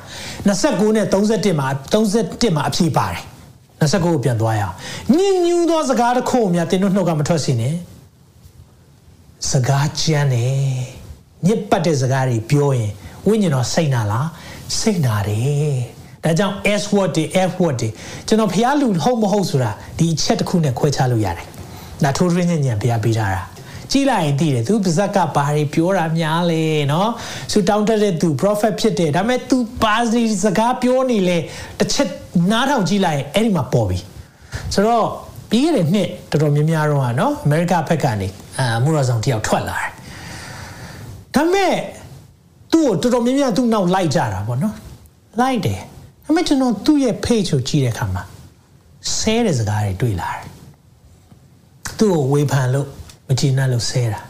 [0.47, 3.23] 29နဲ့31မှာ31မှာအဖြေပါတယ်
[3.81, 4.75] 29ကိုပြန်သွားရအောင်
[5.17, 7.75] ညင်ညူးသောစကားတစ်ခုများတင်းတို့နှုတ်ကမထွက်စီနဲ့
[9.51, 10.45] စကားကြမ်းနေ
[11.47, 12.91] ညစ်ပတ်တဲ့စကားတွေပြောရင်
[13.27, 14.27] ဝိညာဉ်တော်စိတ်နာလား
[14.79, 15.77] စိတ်နာတယ်
[16.23, 17.89] ဒါကြောင့် S word တွေ F word တွေ
[18.27, 21.47] ကျွန်တော်ဖျားလူဟုတ်မဟုတ်ဆိုတာဒီအချက်တစ်ခုနဲ့ခွဲခြားလို့ရတယ်
[22.03, 23.41] ဒါထိုးရင်းညံ့ညံဖျားပေးထားတာ
[23.90, 27.08] ကြည့်လိုက်ရင်သိတယ်သူပါဇက်ကဘာတွေပြောတာများလဲเนาะ
[27.52, 31.38] ဆူတောင်းတက်တဲ့သူ prophet ဖြစ်တယ်ဒါပေမဲ့ तू ပါစီစကားပြောနေလဲ
[31.78, 32.10] တစ်ချက်
[32.50, 33.98] နားထောင်ကြည့်လိုက်ရင်အဲ့ဒီမှာပေါ်ပြီ
[34.74, 35.06] ဆိုတော့
[35.50, 38.28] ပြီးခဲ့တဲ့နှစ်တော်တော်များများတော့ဟာเนาะအမေရိကဘက်ကနေ
[38.58, 39.90] အာမူရဆောင်တယောက်ထွက်လာတယ်
[41.34, 41.74] ဒါပေမဲ့
[42.72, 44.74] သူ့ကိုတော်တော်များများသူ့နောက်လိုက်ကြတာပေါ့နော်
[45.40, 45.80] လိုက်တယ်
[46.24, 48.22] ဒါပေမဲ့ကျွန်တော်သူ့ရဲ့ page ကိုကြည့်တဲ့အခါမှာ
[49.18, 50.44] ဆဲတဲ့စကားတွေတွေ့လာတယ်
[51.98, 52.88] သူ့ကိုဝေဖန်လို့
[53.28, 54.20] မကြည်နပ်လို့ဆဲတာ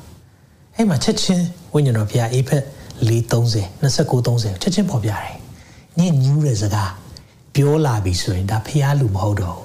[0.75, 2.65] အဲ့မှာချက်ချင်းဝိညာဉ်တော်ဘုရားအေဖက်
[3.09, 5.35] 430 2930ချက်ချင်းပေါ်ပြတယ်
[5.99, 7.05] ညင်ညူးတဲ့စကားပ
[7.55, 9.59] ပြောလာပြီဆိုရင်ဒါဖះလူမဟုတ်တော့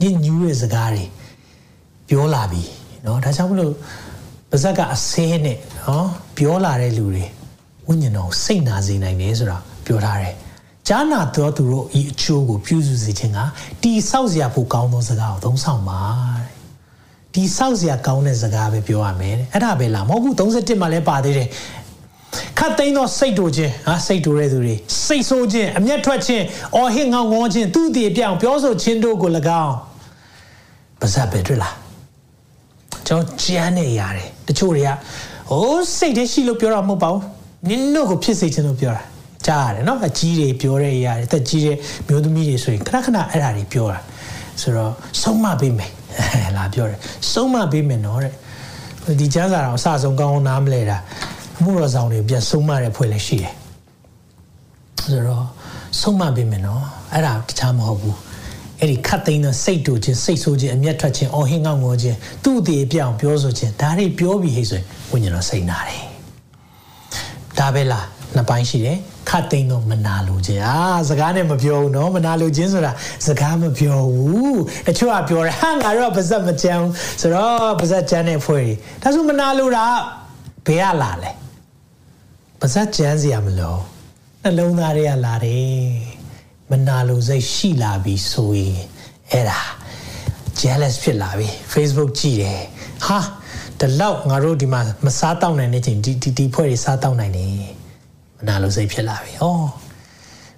[0.00, 1.04] ဘူးညညူးရဲ့စကားတွေ
[2.08, 2.62] ပြောလာပြီ
[3.02, 3.72] เนาะဒါကြောင့်မလို့
[4.50, 6.04] ပါဇက်ကအစဲနဲ့เนาะ
[6.36, 7.26] ပြောလာတဲ့လူတွေ
[7.86, 10.34] ဝိညာဉ်တော်စိတ်နာစေနိုင်တယ်ဆိုတာပြောထားတယ်
[10.88, 13.38] ဂျာနာတော်သူတို့ဤအချိုးကိုပြုစုစေခြင်းက
[13.82, 16.00] တီဆောက်စရာဖို့ကောင်းသောစကားကိုသုံးဆောင်ပါ
[16.38, 16.57] တဲ့
[17.33, 21.47] ဒီဆောက်စရာကောင်းတဲ့စကားပဲပြောရမယ်တဲ့အဲ့ဒါပဲလားမဟုတ်ဘူး31မှာလည်းပါသေးတယ်
[22.57, 26.43] ခတ်သိမ်းသောစိတ်တို့ချင်းဟာစိတ်တို့တဲ့သူတွေစိတ်ဆိုးခြင်းအမျက်ထွက်ခြင်း
[26.75, 29.29] အော်ဟစ်ငေါငေါခြင်းသူတည်ပြောင်ပြောဆိုခြင်းတို့ကို၎
[29.63, 29.75] င်း
[30.99, 31.75] ပါဇက်ပဲတွေ့လား
[33.07, 34.89] ကျွန်တော်ကြမ်းနေရတယ်တချို့တွေက
[35.49, 37.23] ဟိုးစိတ်တည်းရှိလို့ပြောတာမဟုတ်ပါဘူး
[37.69, 39.03] နင်တို့ကိုဖြစ်စေခြင်းလို့ပြောတာ
[39.47, 43.99] ကြားရတယ်နော်အကြီးတွေပြောတဲ့အရာတွေတက်ကြီးတဲ့မျိုးသမီးတွေဆိုရင်ခဏခဏအဲ့ဒါတွေပြောတာ
[44.61, 45.91] ဆိုတော့ဆုံးမပေးမယ်
[46.57, 46.99] လာပြောတယ်
[47.31, 48.33] ဆုံးမပေးမယ်နော်တဲ့
[49.19, 50.97] ဒီကျမ်းစာတော်အစဆုံးကောင်းအောင်နားမလဲတာ
[51.63, 53.53] မှုတော်ဆောင်တွေပြန်ဆုံးမတဲ့ဖွဲ့လည်းရှိတယ်
[55.11, 55.45] ဆိုတော့
[56.01, 58.17] ဆုံးမပေးမယ်နော်အဲ့ဒါတခြားမဟုတ်ဘူး
[58.79, 66.03] အဲ့ဒီခတ်သိမ်းတဲ့စိတ်တူခြင်းစိတ်ဆိုးခြင်းအမျက်ထွက်ခြင်းအော်ဟင်းကောင်းငေါခြင်းသူ့အသေးပြောင်းပြောဆိုခြင်းဒါတွေပြောပြီးဟဲ့ဆိုရင်ဝိညာဉ်တော်စိတ်နာတယ်
[67.57, 68.97] ဒါပဲလားနှစ်ပိုင်းရှိတယ်
[69.30, 72.92] ခတ်သိမ်းတော့မနာလိုခြင်းအာစကားနဲ့မပြောဘူးเนาะမနာလိုခြင်းဆိုတာ
[73.26, 76.86] စကားမပြောဘူးတချို့ကပြောတယ်ဟာငါတို့ကပါဇက်မကြမ်း
[77.20, 79.86] ဆိုတော့ပါဇက်ကြမ်းတဲ့ဖွဲ့တွေဒါဆိုမနာလိုတာ
[80.66, 81.32] ဘယ်ကလာလဲ
[82.60, 83.76] ပါဇက်ကြမ်းစရာမလို
[84.42, 85.84] နှလုံးသားတွေကလာတယ်
[86.70, 88.78] မနာလိုစိတ်ရှိလာပြီဆိုရင်
[89.30, 89.60] အဲ့ဒါ
[90.60, 92.62] jealous ဖြစ်လာပြီ Facebook ကြည့်တယ်
[93.06, 93.18] ဟာ
[93.80, 97.50] ဒီလောက်ငါတို့ဒီမှာမစားတောက်နိုင်တဲ့ချိန်ဒီဒီဒီဖွဲ့တွေစားတောက်နိုင်တယ်
[98.39, 99.45] မနာလိုစိတ်ဖြစ်လာပြီ။ဩ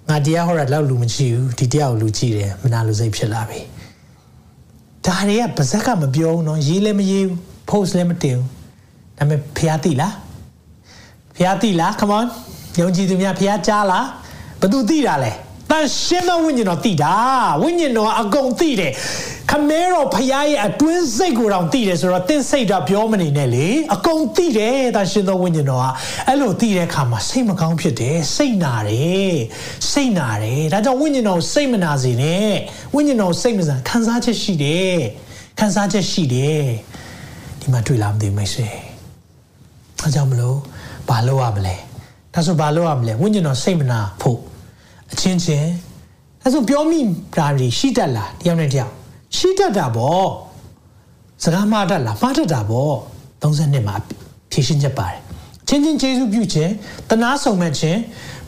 [0.08, 3.60] ငါတရားဟောတာလောက်လူမကြည့်ဘူးဒီတရားကိုလူကြည့်တယ်မနာလိုစိတ်ဖြစ်လာပြီ။
[5.06, 7.38] ဒါတွေကပါဇက်ကမပြောဘူးနော်ရေးလည်းမရေးဘူး
[7.70, 8.46] post လည်းမတင်ဘူး။
[9.18, 10.12] ဒါပေမဲ့ဖျားသိလား။
[11.36, 12.26] ဖျားသိလား come on
[12.80, 14.06] ယုံကြည်သူများဖျားကြားလား
[14.60, 15.32] ဘသူသိတာလဲ။
[15.70, 17.14] တန်ရှင်းသောဝိညာဉ်တော်သိတာ
[17.62, 18.92] ဝိညာဉ်တော်အကုန်သိတယ်
[19.52, 25.86] ခမဲတော်ဖရားရဲ့အတွင်းစိတ်ကိုတောင်သိတယ်ဆိုတော့တင်းစိတ်တော့ပြောမနေနဲ့လေအကုန်သိတယ်တန်ရှင်းသောဝိညာဉ်တော်က
[26.28, 29.36] အဲ့လိုသိတဲ့အခါမှာစိတ်မကောင်းဖြစ်တယ်စိတ်နာတယ်
[29.90, 32.50] စိတ်နာတယ်ဒါကြောင့်ဝိညာဉ်တော်စိတ်မနာစေနဲ့
[32.94, 34.96] ဝိညာဉ်တော်စိတ်မစားခံစားချက်ရှိတယ်
[35.58, 36.64] ခံစားချက်ရှိတယ်
[37.60, 38.68] ဒီမှာတွေ့လာမသိမိတ်ဆွေ
[40.02, 40.58] အဲကြောင့်မလို့
[41.08, 41.76] ဘာလုပ်ရမလဲ
[42.34, 44.38] ဒါဆိုဘာလုပ်ရမလဲဝိညာဉ်တော်စိတ်မနာဖို့
[45.12, 45.70] အချင်းချင်း
[46.42, 47.00] အဲဆိုပြောမိ
[47.38, 48.92] တာတွေရှိတတ်လားတယောက်နဲ့တယောက်
[49.36, 50.26] ရှိတတ်တာပေါ့
[51.42, 52.94] စကားမှားတတ်လားမှားတတ်တာပေါ့
[53.42, 53.96] 32မှာ
[54.50, 55.18] ဖြည့်ရှင်းချက်ပါတယ်
[55.68, 56.72] ချင်းချင်းကျေးဇူးပြုခြင်း
[57.10, 57.98] တနာဆောင်မဲ့ခြင်း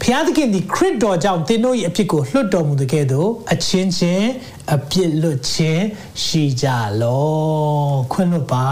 [0.02, 4.28] ဖျားသခင်ဒီခရစ်တော်ကြောင့်သင်တို့၏အဖြစ်ကိုလွှတ်တော်မူတဲ့ကဲ့သို့အချင်းချင်း
[4.74, 5.84] အပြစ်လွတ်ခြင်း
[6.24, 6.66] ရှိကြ
[7.02, 8.68] လောခွင့်လွတ်ပါ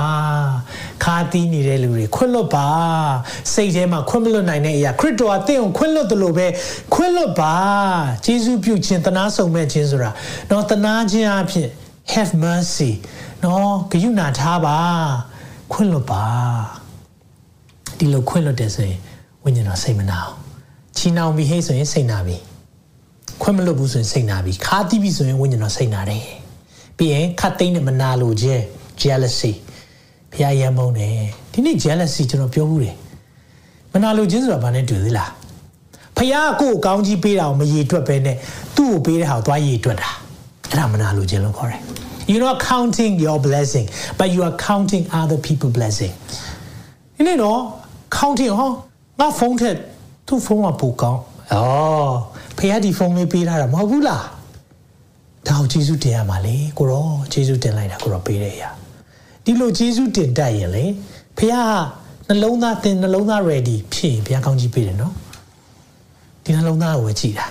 [1.05, 2.69] ခါတီးနေတဲ့လူတွေခွင့်လွတ်ပါ
[3.53, 6.47] စိတ်ထဲမှာခွင့်မလွတ်နိုင်တဲ့အရာခရစ်တော်အသင်ကိုခွင့်လွတ်တယ်လို့ပဲ
[6.95, 7.57] ခွင့်လွတ်ပါ
[8.25, 10.11] ယေရှုပြုခြင်းတနာဆောင်မဲ့ခြင်းဆိုတာ
[10.51, 11.69] တော့တနာခြင်းအဖြစ်
[12.13, 12.91] have mercy
[13.43, 14.77] နော်ဂရုဏာထားပါ
[15.73, 16.25] ခွင့်လွတ်ပါ
[17.99, 18.99] ဒီလိုခွင့်လွတ်တယ်ဆိုရင်
[19.45, 20.35] ဝိညာဉ်တော်စိတ်မနာအောင်
[20.97, 22.37] ချီနှောင်ပြီးဟေးဆိုရင်စိတ်နာပြီ
[23.43, 26.25] ခွင့်မလွတ်ဘူးဆိုရင်စိတ်နာပြီခါတိပြီဆိုရင်ဝိညာဉ်တော်စိတ်နာတယ်
[26.97, 28.63] ပြီးရင်ခတ်သိမ်းနဲ့မနာလို့ခြင်း
[29.01, 29.53] jealousy
[30.33, 31.17] ဖျားရမ်းမုန်းတယ်
[31.53, 32.97] ဒီနေ့ jealousy ကျွန်တော်ပြောဘူးတယ်
[33.93, 35.31] မနာလို့ခြင်းဆိုတာဘာနဲ့တူသေးလား
[36.17, 38.37] ဖျားကိုကောင်းကြီးပေးတာကိုမရေတွက်ပဲနဲ့
[38.77, 40.11] သူ့ကိုပေးတဲ့ဟာကိုသွားရေတွက်တာ
[40.73, 41.81] အဲ့ဒါမနာလို့ခြင်းလို့ခေါ်တယ်
[42.31, 43.87] You're not counting your blessing
[44.19, 46.13] but you are counting other people blessing
[47.17, 47.59] ဒီနေ့တော့
[48.19, 48.71] counting ဟော
[49.21, 49.77] ငါဖုန်းထက်
[50.27, 51.21] သူ့ဖုန်းကပိုကောင်း
[51.53, 54.25] ဩဖះဒီဖုန်းလေးပေးထားတာမဟုတ်ဘူးလား
[55.49, 58.71] ဒါကိုကျေးဇူးတင်ရမှာလေကိုရောကျေးဇူးတင်လိုက်တာကိုရောပေးတဲ့အရာ
[59.45, 60.85] ဒီလိုကျေးဇူးတင်တတ်ရင်လေ
[61.39, 61.55] ဖះ
[62.29, 65.13] နှလုံးသားတင်နှလုံးသား ready ဖြစ်ရင်ဘုရားကောင်းကြီးပေးတယ်နော်
[66.45, 67.47] ဒီနှလုံးသားကိုပဲကြည်တာ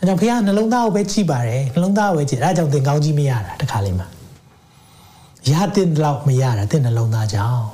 [0.00, 4.06] အဲကြောင့်ဘုရားနှလုံးသားကိုပဲကြည်ပါတယ်နှလုံးသားကိုပဲကြည်အဲဒါကြောင့်သင်ကောင်းကြီးမရတာတခါလေးမှာ
[5.50, 7.64] ရတဲ့လောက်မရတာသင်နှလုံးသားကြောင့်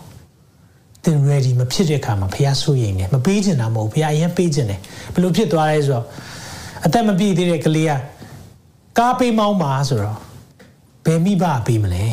[1.05, 4.81] သင် ready မဖြစ်တဲ့အခါမှာဘုရားစိုးရိမ်တယ်မပေးချင်တာမဟုတ်ဘုရားအရင်ပေးချင်တယ်
[5.14, 6.05] ဘယ်လိုဖြစ်သွားလဲဆိုတော့
[6.85, 7.93] အသက်မပြည့်သေးတဲ့ကလေးက
[8.99, 10.18] ကားပေးမောင်းပါဆိုတော့
[11.07, 12.07] ဘယ်မိဘပေးမလဲ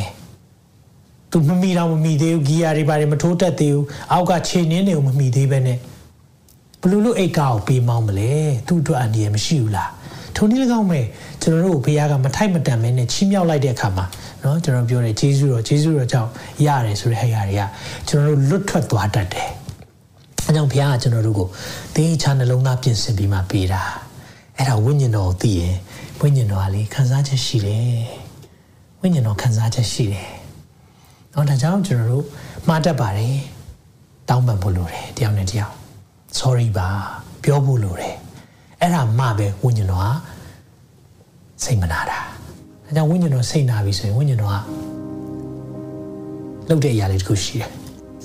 [1.32, 5.78] သူမမီတော့မမီသေးဘူးဂီယာတွေပါတယ်မထိုးတက်သေးဘူးအောက်ကခြေနင်းတွေကိုမမီသေးပဲနဲ့
[6.82, 8.32] ဘလို့လို့အိတ်ကားကိုပေးမောင်းမလဲ
[8.68, 9.92] သူ့အတွက်အန္တရာယ်မရှိဘူးလား
[10.37, 11.05] ထုံနည်း၎င်းမဲ့
[11.43, 14.07] ကျွန်တော်တို့ဘုရားကမထိုက်မတန်မဲနဲ့ချီးမြှောက်လိုက်တဲ့အခါမှာ
[14.41, 16.31] เนาะကျွန်တော်ပြောတယ်ဂျေဇုတော်ဂျေဇုတော်ကြောင့်
[16.67, 17.63] ရတယ်ဆိုတဲ့ဟဲ့ရတွေက
[18.09, 19.49] ကျွန်တော်တို့လွတ်ထွက်သွားတတ်တယ်
[20.47, 21.49] အဲကြောင့်ဘုရားကကျွန်တော်တို့ကို
[21.95, 23.83] သေချာနှလုံးသားပြင်ဆင်ပြီးမှပေးတာ
[24.57, 25.77] အဲ့ဒါဝိညာဉ်တော်ကိုသိရင်
[26.21, 28.03] ဝိညာဉ်တော်ကလေခံစားချက်ရှိတယ်
[29.01, 30.31] ဝိညာဉ်တော်ခံစားချက်ရှိတယ်
[31.31, 32.25] เนาะဒါကြောင့်ကျွန်တော်တို့
[32.69, 33.37] မှားတတ်ပါတယ်
[34.29, 35.75] တောင်းပန်ဖို့လိုတယ်တယောက်နဲ့တယောက်
[36.39, 36.89] sorry ပါ
[37.45, 38.15] ပြောဖို့လိုတယ်
[38.84, 40.08] အဲ့ဒါမှပဲဝိညာဉ်တော်က
[41.64, 42.20] စိတ်မနာတာ
[42.86, 44.56] အဲကြောင့်ဝိညာဉ်တော်စိတ်နာပြီဆိုရင်ဝိညာဉ်တော်က
[46.70, 47.70] လုပ်တဲ့အရာလေးတစ်ခုရှိတယ်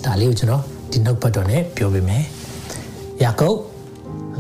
[0.04, 2.24] ဒါလေးကိုကျွန်တော်ဒီနှုတ်ပတ်တော်နဲ့ပြောပေးမယ်
[3.22, 3.59] ယာကုပ်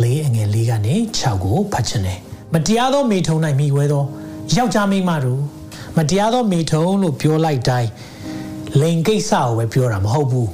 [0.02, 2.20] လေးအငယ်လေးကနေ6ကိုဖတ်ချင်တယ်
[2.54, 4.04] မတရားသောမိထုံ၌မိဝဲသော
[4.56, 5.40] ယောက်ျားမိန်းမတို့
[5.96, 7.90] မတရားသောမိထုံလို့ပြောလိုက်တိုင်း
[8.80, 10.50] လိန်ကိစ္စကိုပဲပြောတာမဟုတ်ဘူး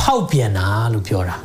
[0.00, 1.36] ဖောက်ပြန်တာလို့ပြောတာ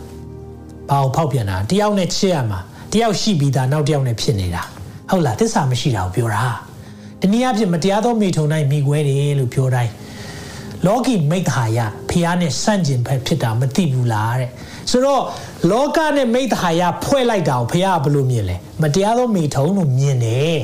[0.90, 2.60] ဘာကိုဖောက်ပြန်တာတယောက်နဲ့ချစ်ရမှာ
[2.94, 4.64] တယောက်ရှိပြီးသားနောက်တယောက်နဲ့ဖြစ်နေတာ
[5.10, 6.44] ဟုတ်လားသစ္စာမရှိတာကိုပြောတာ
[7.22, 9.92] တနည်းအားဖြင့်မတရားသောမိထုံ၌မိခွဲတယ်လို့ပြောတိုင်း
[10.86, 11.80] လောကီမိတ်ဟာယ
[12.10, 14.50] ဖျားနဲ့ဆန့်ကျင်ဘက်ဖြစ်တာမသိဘူးလားတဲ့
[14.92, 15.22] ဆိုတော့
[15.72, 20.60] လောကနဲ့မိတ်ဟာယဖွဲ့လိုက်တာကိုဖျားကဘယ်လိုမြင်လဲမတရားသောမိထုံလို့မြင်တယ်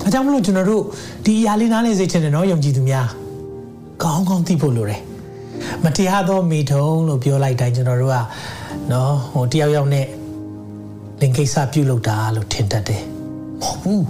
[0.00, 0.82] ဒါကြောင့်မလို့ကျွန်တော်တို့
[1.24, 3.06] ဒီအရာလေးနားလည်စေချင်တယ်နော်ယုံကြည်သူများ
[4.02, 5.00] ကောင်းကောင်းသိဖို့လိုတယ်
[5.84, 8.16] မတရားသောမိထုံလို့ပြောလိုက်တိုင်းကျွန်တော်တို့က
[8.92, 10.06] နော်ဟိုတယောက်ယောက်နဲ့
[11.20, 13.02] လင်ကိစ္စပြုတ်လောက်တာလို့ထင်တတ်တယ်
[13.60, 14.06] မဟုတ်ဘူး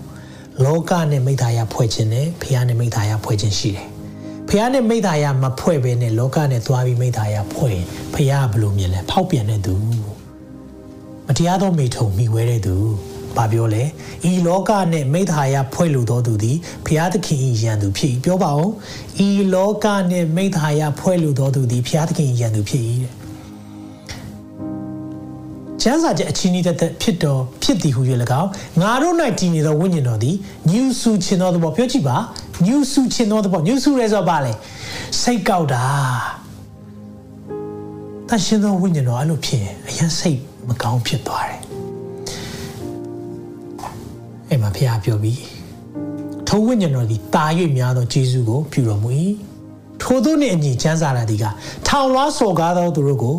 [0.64, 3.88] လောကနဲ့မိသားရဖွဲ့ခြင်းနဲ့ဖះနဲ့မိသားရဖွဲ့ခြင်းရှိတယ်
[4.48, 9.74] ဖះနဲ့မိသားရမဖွဲ့ဘဲနဲ့လောကနဲ့သွားပြီးမိသားရဖွဲ့ရင်ဖះကဘယ်လိုမြင်လဲဖောက်ပြန်တဲ့သူ
[11.26, 12.76] မတရားသောမိထုံမိဝဲတဲ့သူ
[13.37, 13.82] ဘာပြောလဲ
[14.30, 16.57] ဤလောကနဲ့မိသားရဖွဲ့လို့တော်သူသည်
[16.87, 18.70] ဖះသခင်ဤယံသူဖြစ်ပြောပါဦး
[19.26, 23.26] ဤလောကနဲ့မိသားရဖွဲ့လို့တော်သူသည်ဖះသခင်ဤယံသူဖြစ်၏တဲ့
[25.82, 28.01] ကျမ်းစာချက်အချင်းဤသက်ဖြစ်တော်ဖြစ်သည်ဟု၍၎
[28.41, 30.37] င်းငါတို့၌တည်နေသောဝိညာဉ်တော်သည်
[30.70, 32.16] ညူဆူခြင်းသောသဘောပြောကြည့်ပါ
[32.66, 34.53] ညူဆူခြင်းသောသဘောညူဆူရဲဆိုပါလေ
[35.20, 35.84] စိတ်ကောက်တာ
[38.28, 41.66] တရှင်သောဝိညာဉ်တော်အဲ့လိုဖြစ်ရင်အရင်စိတ်မကောင်းဖြစ်သွားတယ်
[44.51, 45.40] အဲ့မှာဖះပြောပြီး
[46.49, 47.44] ထိုဝိညာဉ်တော်သည်တာ၍
[47.76, 49.11] များသောဂျေဇုကိုပြုတော်မူ၏
[50.03, 51.44] ထိုသို့နှင့်အညီကျမ်းစာလာသည်က
[51.86, 53.36] ထောင်လွှားစော်ကားသောသူတို့ကို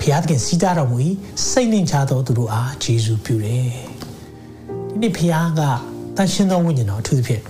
[0.00, 0.96] ဖျားသခင်စီးတာတော်မူ၏
[1.48, 3.68] စိတ်နှင့်ချသောသူတို့အားဂျေဇုပြုတယ်
[4.88, 5.60] ဒီနေ့ဖျားက
[6.16, 7.42] တန်ရှင်းသောဝိညာဉ်တော်အထူးသဖြင့်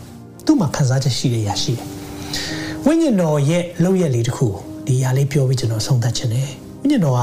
[0.45, 1.87] သူ့မှာခံစားချက်ရှိတဲ့ရာရှိတယ်
[2.87, 4.47] ဝိညာဉ်တော်ရဲ့လောက်ရက်လေးတစ်ခု
[4.87, 7.21] ဒီຢာလေးပြောပြီးကျွန်တော်ဆုံးသက်ခြင်းတယ်ဝိညာဉ်တော်က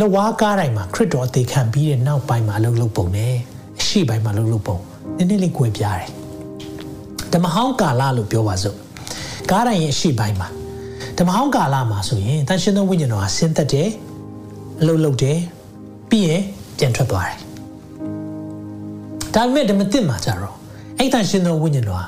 [0.00, 3.53] လဝါကားတိုင်းမှာခရစ်တော်အသေးခံပြီးတဲ့နောက်ပိုင်းမှာအလုပ်လုပ်ပုံနဲ့အ
[3.86, 4.78] ရှိပိုင်းမှာလုပ်လုပ်ပုံ
[5.16, 6.10] နည်းနည်းလေးကွဲပြားတယ်
[7.32, 8.76] ဓမ္မဟောင်းကာလလို့ပြောပါစို့
[9.50, 10.48] ကားတိုင်းရဲ့အရှိပိုင်းမှာ
[11.18, 13.88] ဓမ္မဟောင်းကာလမှာဆိုရင်တန်ရှင်သောဝိညာဉ်တော်ဟာဆင်းသက်တယ်
[14.80, 15.38] အလုပ်လုပ်တယ်
[16.10, 16.42] ပြီးရင်
[16.78, 17.38] ပြန်ထွက်သွားတယ်
[19.34, 20.54] ဒါပေမဲ့ဓမ္မသစ်မှာကြတော့
[20.98, 22.04] အဲ့တန်ရှင်သောဝိညာဉ်တော်ဟာ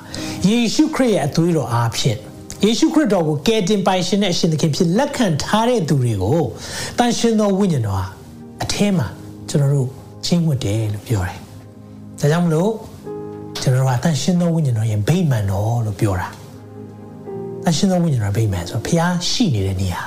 [0.48, 2.18] ယေရှုခရစ်ရဲ့အသွေးတော်အားဖြင့်
[2.64, 6.40] ယေရှုခရစ်တော်ကိုကယ်တင်ပိုင်ရှင်တဲ့အရှင်သခင်ဖြစ်လက်ခံထားတဲ့သူတွေကို
[6.98, 8.06] တန်ရှင်သောဝိညာဉ်တော်ဟာ
[8.62, 9.06] အထဲမှာ
[9.48, 9.88] ကျွန်တော်တို့
[10.26, 11.38] ချင်းဝတ်တယ်လို့ပြောတယ်။
[12.20, 12.70] ဒါကြောင့်မလို့
[13.60, 16.28] ကျွန်တော်တို့ကတန်ရှင်သောဝိညာဉ်တော်ရဲ့ဗိမာန်တော်လို့ပြောတာ။
[17.64, 20.02] တန်ရှင်သောဝိညာဉ်တော်ဗိမာန်ဆိုဖျားရှိနေတဲ့နေရာ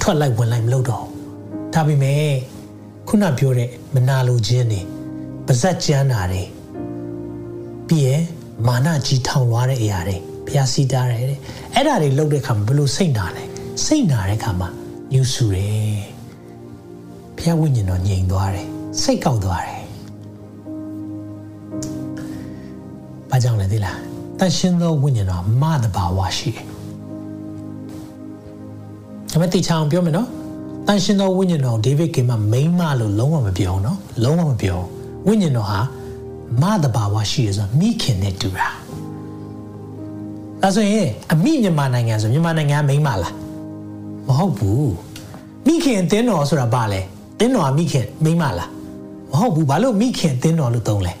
[0.00, 1.04] ထွက်လိုက်ဝင်လိုက်မလုပ်တော့။
[1.74, 2.24] ဒါပေမဲ့
[3.08, 4.80] ခုနပြောတဲ့မနာလိုခြင်းတွေ
[5.46, 6.42] ပါဇက်ကြမ်းတာတွေ
[7.88, 8.22] ပြီးရင်
[8.66, 11.38] မာနကြီးထောင်လွှားတဲ့အရာတွေဘုရားစီတာတယ်တဲ့
[11.74, 13.44] အဲ့ဒါတွေလုပ်တဲ့အခါမှာဘယ်လိုစိတ်နာလဲ
[13.84, 14.68] စိတ်နာတဲ့အခါမှာ
[15.12, 16.00] ညူဆူတယ်
[17.36, 18.66] ဘုရားဝိညာဉ်တော်ငြိမ်သွားတယ်
[19.00, 19.79] စိတ်ကောက်သွားတယ်
[23.44, 23.96] ကြောင့်လဲသိလား
[24.38, 26.64] တန်ရှင်းသောဝိညာဉ်တော်မတဘာဝရှိတယ်
[29.30, 30.28] ဒါပေမဲ့တိချအောင်ပြောမယ်နော်
[30.86, 34.78] တန်ရှင်းသောဝိညာဉ်တော်ဒေးဗစ်ကင်မမိန်းမလို့လုံးဝမပြောဘူးနော်လုံးဝမပြော
[35.26, 35.80] ဝိညာဉ်တော်ဟာ
[36.62, 38.68] မတဘာဝရှိရဆိုမိခင်နဲ့တူတာ
[40.62, 43.34] ဒါဆိုရင်အမိမြန်မာနိုင်ငံဆိုမြန်မာနိုင်ငံကမိန်းမလား
[44.26, 44.92] မဟုတ်ဘူး
[45.66, 47.00] မိခင်အတင်းတော်ဆိုတာဘာလဲ
[47.38, 48.70] တင်းတော်ကမိခင်မိန်းမလား
[49.32, 51.12] မဟုတ်ဘူးဘာလို့မိခင်အတင်းတော်လို့သုံးလဲ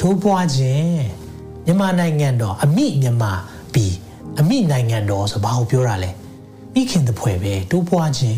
[0.00, 1.21] ထိုးပွားခြင်း
[1.66, 3.32] မြန်မာနိုင်ငံတော်အမိမြန်မာ
[3.74, 3.94] ပြီး
[4.40, 6.10] အမိနိုင်ငံတော်ဆိုဘာကိုပြောတာလဲ
[6.74, 8.36] မိခင်တပွဲပဲတိုးပွားခြင်း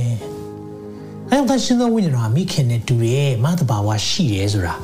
[1.30, 4.74] အဲဒါရှင်သောဝိညာဉ်တော်ကမိခင်နဲ့တူတယ်မတဘာဝရှိတယ်ဆိုတာ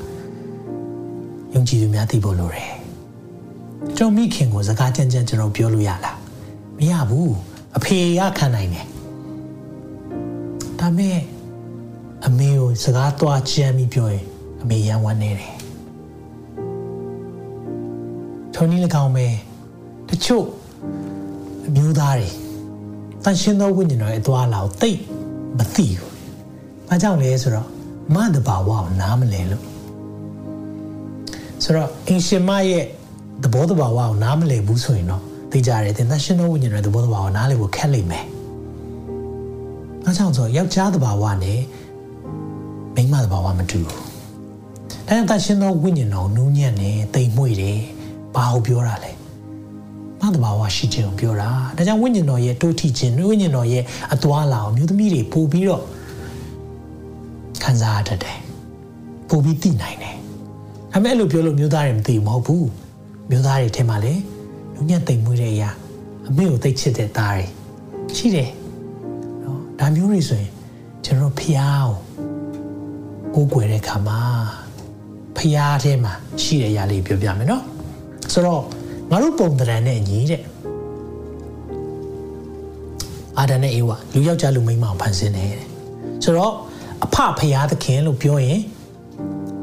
[1.53, 2.71] ယုံကြည်သူများသိဖို့လိုတယ်
[3.97, 6.17] ကျွန်တော်မိခင်ကိုစကားကြမ်းကြမ်းကျွန်တော်ပြောလို့ရလား
[6.79, 7.35] မရဘူး
[7.77, 8.87] အဖေရခံနိုင်တယ်
[10.79, 11.19] ဒါမဲ့
[12.27, 14.25] အမေကိုစကားသွားကြမ်းပြီးပြောရင်
[14.63, 15.60] အမေရန်ဝမ်းနေတယ်
[18.63, 19.27] ထုံနည်း၎င်းပဲ
[20.09, 20.45] တချို့
[21.69, 22.29] အမျိုးသားတွေ
[23.25, 24.91] တန်ရှင်းသောဝိညာဉ်တော်ရဲ့အသွားလာကိုသိ
[25.59, 26.11] မသိဘူး။
[26.89, 27.69] ဘာကြောင့်လဲဆိုတော့
[28.15, 29.65] မတဘာဝကိုနားမလဲလို့
[31.63, 32.85] ဆိုတော့အင်ရှင်မရဲ့
[33.43, 38.25] သဘောတဘာဝကိုနားမလည်ဘူးဆိုရင်တော့သိကြရတယ်သင်သက်ရှင်သောဝိညာဉ်ရဲ့သဘောတဘာဝကိုနားလည်ဖို့ခက်လိမ့်မယ်။
[40.05, 41.61] အဲကြောင့်ဆိုယောက်ျားတဘာဝနဲ့
[42.95, 44.01] မိန်းမတဘာဝမတူဘူး။
[45.09, 47.81] အဲသက်ရှင်သောဝိညာဉ်တော်နူးညံ့နေတိမ်မွေ့တယ်။
[48.35, 49.13] ဘာကိုပြောတာလဲ။
[50.21, 55.83] မတဘာဝရှိခြင်းကိုပြောတာ။ဒါကြောင့်ဝိညာဉ်တော်ရဲ့တိုးထီခြင်းဝိညာဉ်တော်ရဲ့အသွားလာအောင်မျိုးသမီးတွေပို့ပြီးတော့
[57.63, 58.39] ခံစားရတတ်တယ်။
[59.29, 60.17] ပို့ပြီးသိနိုင်တယ်
[60.93, 62.69] ဒါပေမဲ့အဲ့လိုပြောလို့မျိုးသားတွေမသိဘူးမဟုတ်ဘူး
[63.31, 64.15] မျိုးသားတွေထဲမှာလေ
[64.75, 65.71] လူညံ့တိမ်မွေးတဲ့အရာ
[66.29, 67.47] အမေကိုသိချစ်တဲ့သားတွေ
[68.17, 68.51] ရှိတယ်
[69.43, 70.53] နော်ဒါမျိုးတွေဆိုရင်
[71.05, 71.91] ကျွန်တော်ဖျား
[73.35, 74.21] ကိုကိုယ်ွယ်တဲ့ခါမှာ
[75.37, 76.13] ဖျားထဲမှာ
[76.43, 77.63] ရှိတဲ့အရာလေးပြောပြမယ်နော်
[78.33, 78.63] ဆိုတော့
[79.11, 80.43] ငါတို့ပုံတရံနဲ့ညီတဲ့
[83.39, 85.67] အာဒန်နဲ့အေဝါလူယောက်ျားလူမိန်းမကိုဖန်ဆင်းတယ်တဲ့
[86.25, 86.55] ဆိုတော့
[87.05, 88.61] အဖဖျားသခင်လို့ပြောရင်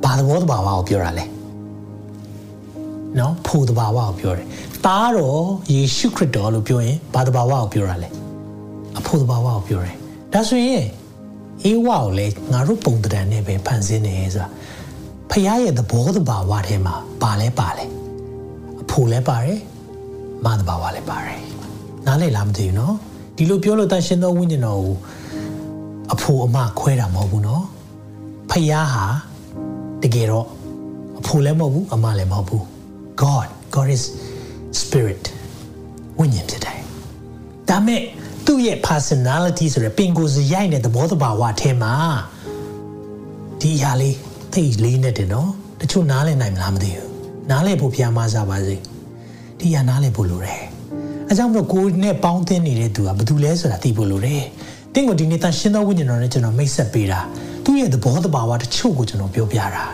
[0.04, 1.26] ဘာသဘောတဘာဝကိုပြောတာလဲ
[3.18, 4.48] နော်ဖို့တဘာဝကိုပြောတယ်
[4.86, 5.42] တားတော်
[5.74, 8.10] ယေရှုခရစ်တော်လို့ပြောရင်ဘာတဘာဝကိုပြောတာလဲ
[9.00, 9.96] အဖို့တဘာဝကိုပြောတယ်
[10.34, 10.86] ဒါဆိုရင်
[11.66, 14.48] အေဝါကိုလည်းငါတို့ပုံတံနဲ့ပဲဖန်ဆင်းတယ်ဆိုတာ
[15.32, 17.97] ဖျားရဲ့သဘောတဘာဝထဲမှာပါလဲပါလဲအ
[18.90, 19.60] ဖို့လဲပါတယ်
[20.46, 21.40] မတဘာဝလဲပါတယ်
[22.06, 22.96] နားလည်လားမသိဘူးနော်
[23.36, 24.96] ဒီလိုပြောလို့တန်ရှင်သောဝိညာဉ်တော်ကို
[26.14, 27.64] အဖို့အမခွဲတာမဟုတ်ဘူးနော်
[28.50, 29.06] ဖယားဟာ
[30.04, 30.48] တကယ်တော့
[31.20, 32.64] အဖို့လည်းမဟုတ်ဘူးအမလည်းမဟုတ်ဘူး
[33.22, 34.04] God God is
[34.82, 35.24] spirit
[36.20, 36.80] ဝိညာဉ်ဖြစ်တယ်
[37.70, 38.02] ဒါမဲ့
[38.46, 41.94] သူ့ရဲ့ personality ဆိုရယ်ပင်ကိုယ်စရိုက်တဲ့သဘောတဘာဝအထဲမှာ
[43.62, 44.16] ဒီအရာလေး
[44.54, 47.17] သိလေးနဲ့တယ်နော်တချို့နားလည်နိုင်မလားမသိဘူး
[47.50, 48.76] နားလည်ဖို့ဖျားမစားပါစေ
[49.60, 50.62] ဒီအရာနားလည်ဖို့လိုတယ်
[51.30, 54.44] အဲကြောင့်မလို့ကိုယ်နဲ့ပေါင်းသင်းနေတဲ့သူကဘာလို့လဲဆိုတာသိဖို့လိုတယ်။
[54.94, 57.20] တင်းကိုဒီနေ့တန်ရှင်းသောဝိညာဉ်တော်နဲ့ကျွန်တော်မိတ်ဆက်ပေးတာ
[57.64, 59.86] သူ့ရဲ့သဘောတဘာဝတချို့ကိုကျွန်တော်ပြောပြတာ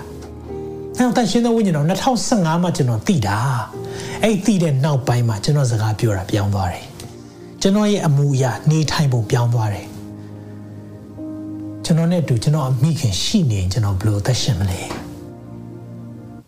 [0.98, 3.38] ။အဲတော့တန်ရှင်းသောဝိညာဉ်တော်2015မှာကျွန်တော်သိတာ။
[4.24, 6.86] အဲ့သိတဲ့နောက်ပိုင်းမှာကျွန်တော်စကားပြောတာပြောင်းသွားတယ်။
[7.62, 9.88] ကျွန်တော်ရဲ့အမှုအရာနေထိုင်ပုံပြောင်းသွားတယ်။
[11.86, 14.82] ကျွန်တော်နဲ့အတူကျွန်တော်အမိခင်ရှိနေရင်ကျွန်တော်ဘယ်လိုသက်ရှင်မလဲ။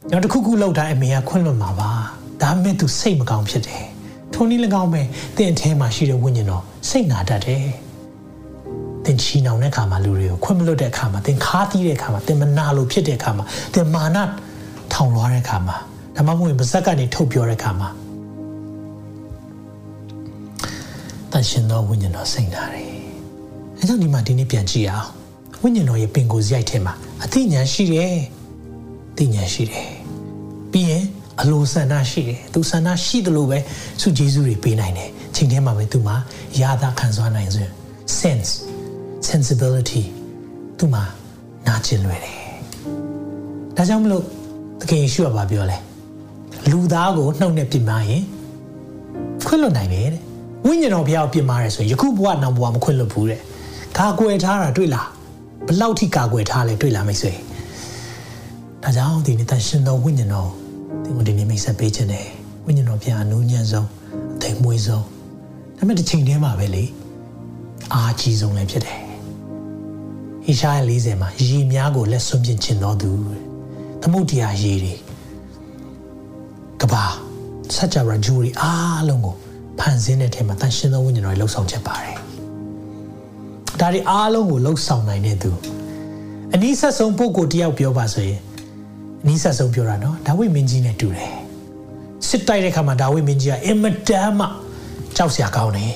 [0.09, 1.91] ကျွန်တော်တခုခုလောက်တိုင်းအမေကခွင့်လွှတ်မှာပါ။
[2.41, 3.83] ဒါမဲ့သူစိတ်မကောင်းဖြစ်တယ်။
[4.33, 5.01] ထိုနည်း၎င်းပဲ
[5.37, 7.65] တင့်အထဲမှာရှိတဲ့ဝိညာဉ်တော်စိတ်နာတတ်တယ်။
[9.05, 14.17] တင်ချီနှောင်တဲ့အခါမှာလူတွေကိုခွင့်မလွတ်တဲ့အခါမှာတင်ခါးသီးတဲ့အခါမှာတင်မနာလို့ဖြစ်တဲ့အခါမှာတင်မာန
[14.93, 15.75] ထောင်လွှားတဲ့အခါမှာ
[16.15, 17.89] ဒါမှမဟုတ်ပါဇက်ကနေထုတ်ပြောတဲ့အခါမှာ
[21.31, 22.89] တန်ရှင်သောဝိညာဉ်တော်စိတ်နာတယ်။
[23.79, 25.09] အဲကြောင့်ဒီမှာဒီနေ့ပြန်ကြည့်အောင်
[25.61, 26.93] ဝိညာဉ်တော်ရဲ့ပင်ကိုယ်ရိုက်ထဲမှာ
[27.23, 28.15] အသိဉာဏ်ရှိတယ်။
[29.17, 29.89] သိဉာဏ်ရှိတယ်။
[30.71, 31.03] ပြီးရင်
[31.41, 33.59] အလိုဆန္ဒရှိတယ်သူဆန္ဒရှိတယ်လို့ပဲ
[34.01, 36.15] သူဂျေဇုတွေပေးနိုင်တယ်ချိန်ထဲမှာပဲသူမှာ
[36.61, 37.67] ရတာခံစားနိုင်ဆို
[38.19, 38.51] sense
[39.29, 40.03] sensibility
[40.77, 41.03] သူမှာ
[41.67, 42.37] နာကျင်လွယ်တယ်
[43.75, 44.23] ဒါကြောင့်မလို့
[44.81, 45.77] တကယ်ယေရှုကပြောလဲ
[46.71, 48.23] လူသားကိုနှုတ်နဲ့ပြစ်မှာရင်
[49.47, 50.21] ခွင့်လွတ်နိုင်တယ်တဲ့
[50.65, 53.41] ဝိညာဉ်တော်ဘုရားကိုပြစ်မှာရဲဆိုရင်ယခုဘဝနောက်ဘဝမခွင့်လွတ်ဘူးတဲ့
[53.97, 55.07] ကာကွယ်ထားတာတွေ့လား
[55.67, 57.31] ဘလောက်ထိကာကွယ်ထားလဲတွေ့လားမိတ်ဆွေ
[58.85, 60.49] ဒါကြောင့်ဒီနေ့တန်ရှင်တော်ဝိညာဉ်တော်
[61.03, 62.27] သင်ကိုဒီနေ့မိတ်ဆက်ပေးခြင်းတယ်
[62.65, 63.87] ဝိညာဉ်တော်ဘုရားအနူးညံ့ဆုံး
[64.35, 65.03] အသိမွေးဆုံး
[65.77, 66.83] ဒါပေမဲ့တစ်ချိန်တည်းမှာပဲလေ
[67.93, 68.99] အားကြီးဆုံးလည်းဖြစ်တယ်
[70.45, 73.09] ဟေရှာယ40မှာရေများကိုလက်ဆွန့်ပြစ်ခြင်းတော်သူ
[74.01, 74.93] သမုဒ္ဒရာရေတွေ
[76.81, 77.03] ကဘာ
[77.75, 79.35] စัจ java ဂျူရီအားလုံးကို
[79.79, 82.17] ဖန်ဆင်းတဲ့ထဲမှာတန်ရှင်းသောဝိညာဉ်တော်ရဲ့လှုပ်ဆောင်ချက်ပါတယ်
[83.79, 85.51] ဒါတွေအားလုံးကိုလှုပ်ဆောင်နိုင်တဲ့သူ
[86.53, 88.54] အနည်းဆက်ဆုံးပုဂ္ဂိုလ်တယောက်ပြောပါဆိုရင်အ
[89.27, 91.31] နည်းဆက်ဆုံးပြောတာနော်ဒါဝိမင်းကြီးနဲ့တူတယ်
[92.27, 94.45] စစ်တိုက်တဲ့ခါမှာဒါဝိမင်းကြီးကအင်မတန်မှ
[95.15, 95.93] ကြောက်စရာကောင်းတယ်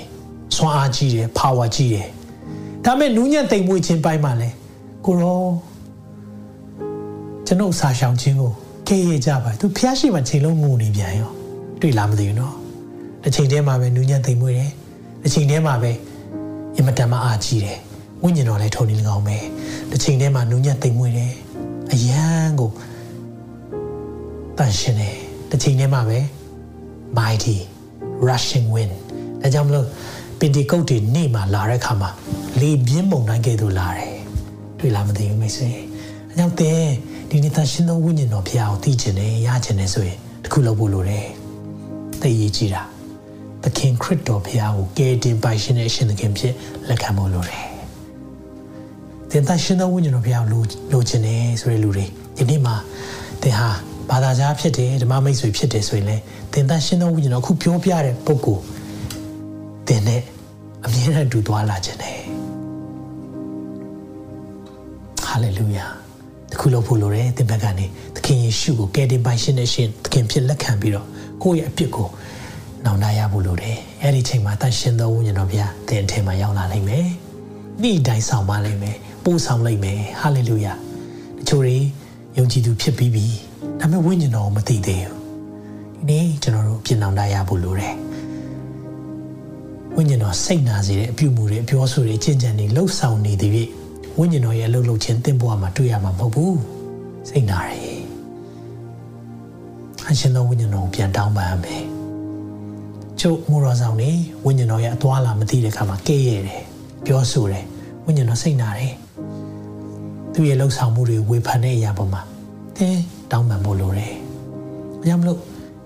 [0.56, 2.08] ဆွမ်းအားကြီးတယ် power ကြီးတယ်
[2.86, 4.50] ဒါမဲ့နူးညံ့တိမ်မွေ့ခြင်းပိုင်းမှာလဲ
[5.06, 5.44] ကိုရော
[7.48, 8.52] ကျွန်ုပ်စာရှောင်ခြင်းကို
[8.88, 11.32] ကဲရကြပါသူဖျားရှိမှချိန်လုံးငူနေပြန်ရော
[11.82, 12.56] တွေ့လားမသိဘူးနော်
[13.24, 14.72] တစ်ချိန်တည်းမှာပဲနူးညံ့တိမ်မွေ့တယ်
[15.24, 15.92] တစ်ချိန်တည်းမှာပဲ
[16.76, 17.78] အင်မတန်မှအားကြီးတယ်
[18.24, 19.38] ဝိညာဉ်တော်လည်းထုံနေ၎င်းပဲ
[19.92, 21.34] တစ်ချိန်တည်းမှာနူးညံ့တိမ်မွေ့တယ်
[21.92, 22.26] အယံ
[22.60, 22.70] ကို
[24.60, 25.16] တန်ရှင်တယ်
[25.50, 26.20] တစ်ချိန်တည်းမှာပဲ
[27.18, 27.58] mighty
[28.28, 28.94] rushing wind
[29.42, 29.86] ဒါကြောင့်မလို့
[30.40, 32.10] ပင်တီကုတ်တွေနေ့မှာလာတဲ့ခါမှာ
[32.62, 34.14] လေပြင်းပုံတိုင်းကဲ့သို့လာတယ်
[34.80, 35.70] တွေ့လားမသိဘူးမိတ်ဆွေ
[36.30, 36.86] အဲကြောင့်သင်
[37.30, 41.28] ဒီနေ့သရှင်သောဝိညာဉ်တော်ဖျားကိုသိချင်တယ်ရချင်တယ်ဆိုရင်တခုလုပ်ဖို့လိုတယ်
[42.22, 42.84] သိရကြည့်တာ
[43.64, 46.54] သခင်ခရစ်တော်ဖျားကိုကယ်တင်ပိုင်ရှင်တဲ့အရှင်သခင်ဖြစ်
[46.90, 47.66] လက်ခံဖို့လိုတယ်
[49.30, 52.06] သင်သရှင်သောဝိညာဉ်တော်ဖျားကိုလိုလိုချင်တယ်ဆိုတဲ့လူတွေ
[52.38, 52.76] ဒီနေ့မှာ
[53.42, 53.70] သင်ဟာ
[54.10, 58.64] ဘာသာကြားဖြစ်တယ်ဓမ္မမိတ်ဆွေဖြစ်တယ်ဆိုရင်လည်းသင်သရှင်သောဝိညာဉ်တော်အခုပြောပြတဲ့ပုဂ္ဂိုလ်
[59.88, 60.22] သင်နဲ့
[60.86, 62.20] အမြဲတမ်းတူသွားလာခြင်းတယ်
[65.26, 65.86] ဟာလေလုယာ
[66.52, 67.86] တခုလို့ဖို့လိုတယ်သင်ဘက်ကနေ
[68.16, 71.08] သခင်ယေရှုကိုကယ်တင်ပိုင်ရှင်တဲ့ရှင်သခင်ဖြစ်လက်ခံပြီးတော့
[71.44, 72.08] ကိုယ့်ရဲ့အပြစ်ကို
[72.86, 77.06] နောင်တရဖို့လိုတယ်အဲ့ဒီချိန်မှာတန်ရှင်သောဝိညာဉ်တော်ဘုရားသင်အထင်မှာရောက်လာနိုင်မယ်
[77.82, 80.74] ဒီတိုင်းဆောင်ပါလိမ့်မယ်ပို့ဆောင်လိမ့်မယ်ဟာလေလုယာ
[81.38, 81.78] တချို့တွေ
[82.38, 83.26] ယုံကြည်သူဖြစ်ပြီးပြီ
[83.80, 87.96] ဒါပေမဲ့ဝိညာဉ်တော်ကိုမသိသေးဘူးဒီနေ့ကျွန်တော်တို့ပြင်အောင်တရဖို့လိုတယ်
[89.96, 93.70] ဝိညာဉ်တော်စိတ်နာစေတဲ့အပြုမှုတွေအပြောဆိုတွေအကျင့်ကြံတွေလှုပ်ဆောင်နေသည်ဖြင့်
[94.18, 96.60] ဝိညာဉ်တော်ရဲ့အလုပ်လုပ်ခြင်းသင်ဘဝမှာတွေ့ရမှာမဟုတ်ဘူး
[97.30, 98.00] စိတ်နာတယ်
[100.10, 101.84] အရှင်သောဝိညာဉ်တော်ကိုပြန်တောင်းပန်ရမယ်
[103.20, 104.10] ကျုပ်မူတော်ဆောင်နေ
[104.46, 106.64] ဝိညာဉ်တော်ရဲ့အသွားလာမသိတဲ့အခါမှာကဲ့ရဲ့တယ်
[107.06, 107.66] ပြောဆိုတယ်
[108.06, 108.94] ဝိညာဉ်တော်စိတ်နာတယ်
[110.34, 112.22] သူရဲ့လှုပ်ဆောင်မှုတွေဝေဖန်တဲ့အရာပေါ်မှာ
[112.78, 114.14] တင်း တောင်းပန်ဖို့လိုတယ်။
[115.00, 115.40] ဘာကြောင့်မလို့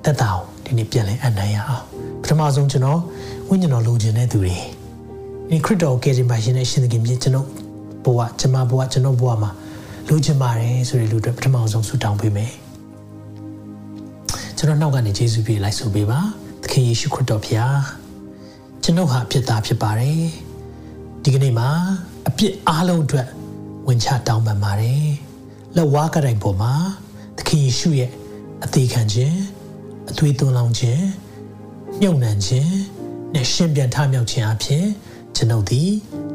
[0.05, 1.85] တက်တာအောင်ဒီနေ့ပြန်လဲအနိုင်ရအောင်
[2.21, 2.99] ပထမဆုံးကျွန်တော်
[3.49, 4.55] ဝိညာဉ်တော်လိုချင်တဲ့သူတွေ
[5.49, 7.47] ဒီခရစ်တော်ကယ်တင်ပါရှင်နဲ့ရှင်သခင်မြင်ကျွန်တော်
[8.05, 9.51] ဘဝကျွန်မဘဝကျွန်တော်ဘဝမှာ
[10.09, 12.51] လိုချင်ပါတယ်ဆိုတဲ့လူတွေပထမဆုံးဆုတောင်းပေးမယ်
[14.57, 16.19] ကျွန်တော်နောက်ကနေယေရှုပြေလိုက်ဆိုပေးပါ
[16.63, 17.79] သခင်ယေရှုခရစ်တော်ဖျား
[18.83, 20.21] ကျွန်တော်ဟာအဖြစ်သားဖြစ်ပါတယ်
[21.23, 21.69] ဒီကနေ့မှာ
[22.27, 23.27] အပြစ်အားလုံးအတွက်
[23.87, 25.07] ဝင်ချတောင်းပန်ပါတယ်
[25.75, 26.73] လက်ဝါးကတိုင်ပေါ်မှာ
[27.37, 28.11] သခင်ယေရှုရဲ့
[28.63, 29.39] အသေးခံခြင်း
[30.09, 31.05] အသွေးသွန်းလောင်းခြင်း
[31.99, 32.75] မြုပ်နှံခြင်း
[33.33, 34.85] နဲ့ရှင်ပြန်ထမြောက်ခြင်းအဖြစ်
[35.35, 35.89] ကျွန်ုပ်သည်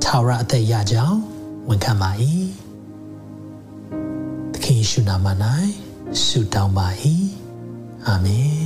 [0.05, 1.19] ထာဝရအသက်ရကြောင်း
[1.69, 2.11] ဝန်ခံပါ၏
[4.53, 5.27] သခင်ယေရှုနာမ၌
[6.25, 6.89] ဆုတောင်းပါ၏
[8.07, 8.59] အာမင်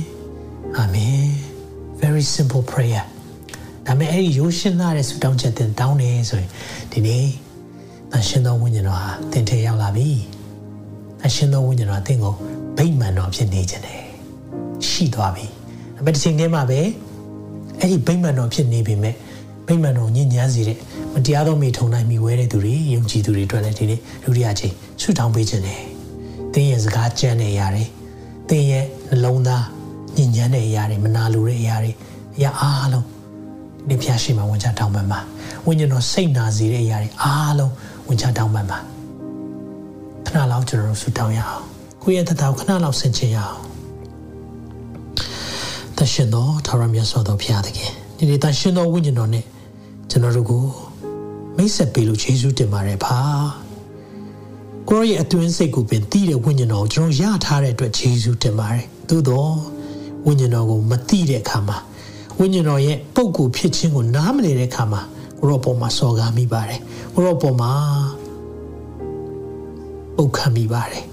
[0.77, 1.23] အာမင်
[2.01, 3.05] very simple prayer
[3.85, 6.49] ဒါပေမဲ့အဲ့ဒီရိုးရှင်းလာတဲ့ဆုတောင်းချက်တင်တောင်းနေဆိုရင်
[6.91, 7.25] ဒီနေ့
[8.15, 10.09] အရှင်တော်ဝိညာဉ်တော်ဟာတင်ထဲရောက်လာပြီ
[11.25, 12.33] အရှင်တော်ဝိညာဉ်တော်အသင်ကို
[12.77, 14.01] ဗိမာန်တော်ဖြစ်နေခြင်းတယ်
[14.87, 15.45] ရှိသွားပြီ
[15.95, 16.79] ဒါပေမဲ့ဒီချိန်ထဲမှာပဲ
[17.79, 19.15] အဲ့ဒီဗိမာန်တော်ဖြစ်နေပြီမဲ့
[19.67, 20.77] ဗိမာန်တော်ညဉ့်ညမ်းစေတဲ့
[21.13, 25.81] မတရားသောမိထုံနိုင်မိဝဲတဲ့သူတွေယုံကြည်သူတွေအတွက်လည်းဒီနေ့လူရချင်းဆုတောင်းပေးခြင်းတယ်
[26.53, 27.83] သင်ရဲ့စကားကြမ်းတဲ့အရာတွေ
[28.49, 29.63] သင်ရဲ့နှလုံးသား
[30.15, 31.91] ညဉ့်ညမ်းတဲ့အရာတွေမနာလိုတဲ့အရာတွေ
[32.37, 33.05] အရာအားလုံး
[33.89, 35.19] ဒီဖျားရှိမှဝင်ချတောင်းပန်ပါ
[35.65, 37.71] ဝိညာဉ်တော်စိတ်နာစေတဲ့အရာတွေအားလုံး
[38.07, 38.92] ဝင်ချတောင်းပန်ပါခ
[40.33, 41.63] ဏလောက်ကျွန်တော်တို့ဆုတောင်းရအောင်
[42.01, 43.57] ကိုယ့်ရဲ့တတော်ခဏလောက်ဆင်ခြင်ရအောင်
[45.97, 49.45] တရှင်တော်ထာဝရမြတ်စွာသောဘုရားသခင်ဒီနေ့တရှင်တော်ဝိညာဉ်တော်နဲ့
[50.09, 50.63] ကျွန်တော်တို့ကို
[51.57, 53.17] မိတ်ဆက်ပေးလို့ယေရှုတင်ပါတယ်ဖာ
[54.89, 59.51] ကိုယ့်ရဲ့အတွင်းစိတ်ကိုပင်တည်တဲ့ဝိညာဉ်တော်ကိုကျွန်တော်ရထားတဲ့အတွက်ယေရှုတင်ပါတယ်သို့တော့
[60.25, 61.77] ဝိညာဉ်တော်ကိုမသိတဲ့အခါမှာ
[62.39, 65.01] ဝိညာဉ်တော်ရဲ့ပုံကူဖြစ်ခြင်းကိုနားမလည်တဲ့အခါမှာ
[65.39, 66.79] ကိုရောပေါ်မှာစော်ကားမိပါတယ်
[67.13, 67.71] ကိုရောပေါ်မှာ
[70.15, 71.05] ပုတ်ခံမိပါတယ်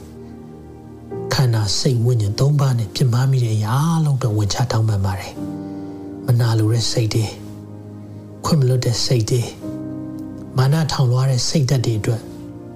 [1.34, 3.74] ခန္ဓာစိတ်ဝိညာဉ်သုံးပါးနဲ့ပြမမိတဲ့အရာ
[4.04, 5.32] လုံးတော့ဝင်ချတောင်းပန်ပါတယ်
[6.26, 7.26] မနာလိုတဲ့စိတ်တွေ
[8.44, 9.42] ခွင့်မလွတ်တဲ့စိတ်တွေ
[10.56, 12.20] မာနထောင်လွှားတဲ့စိတ်ဓာတ်တွေအတွက်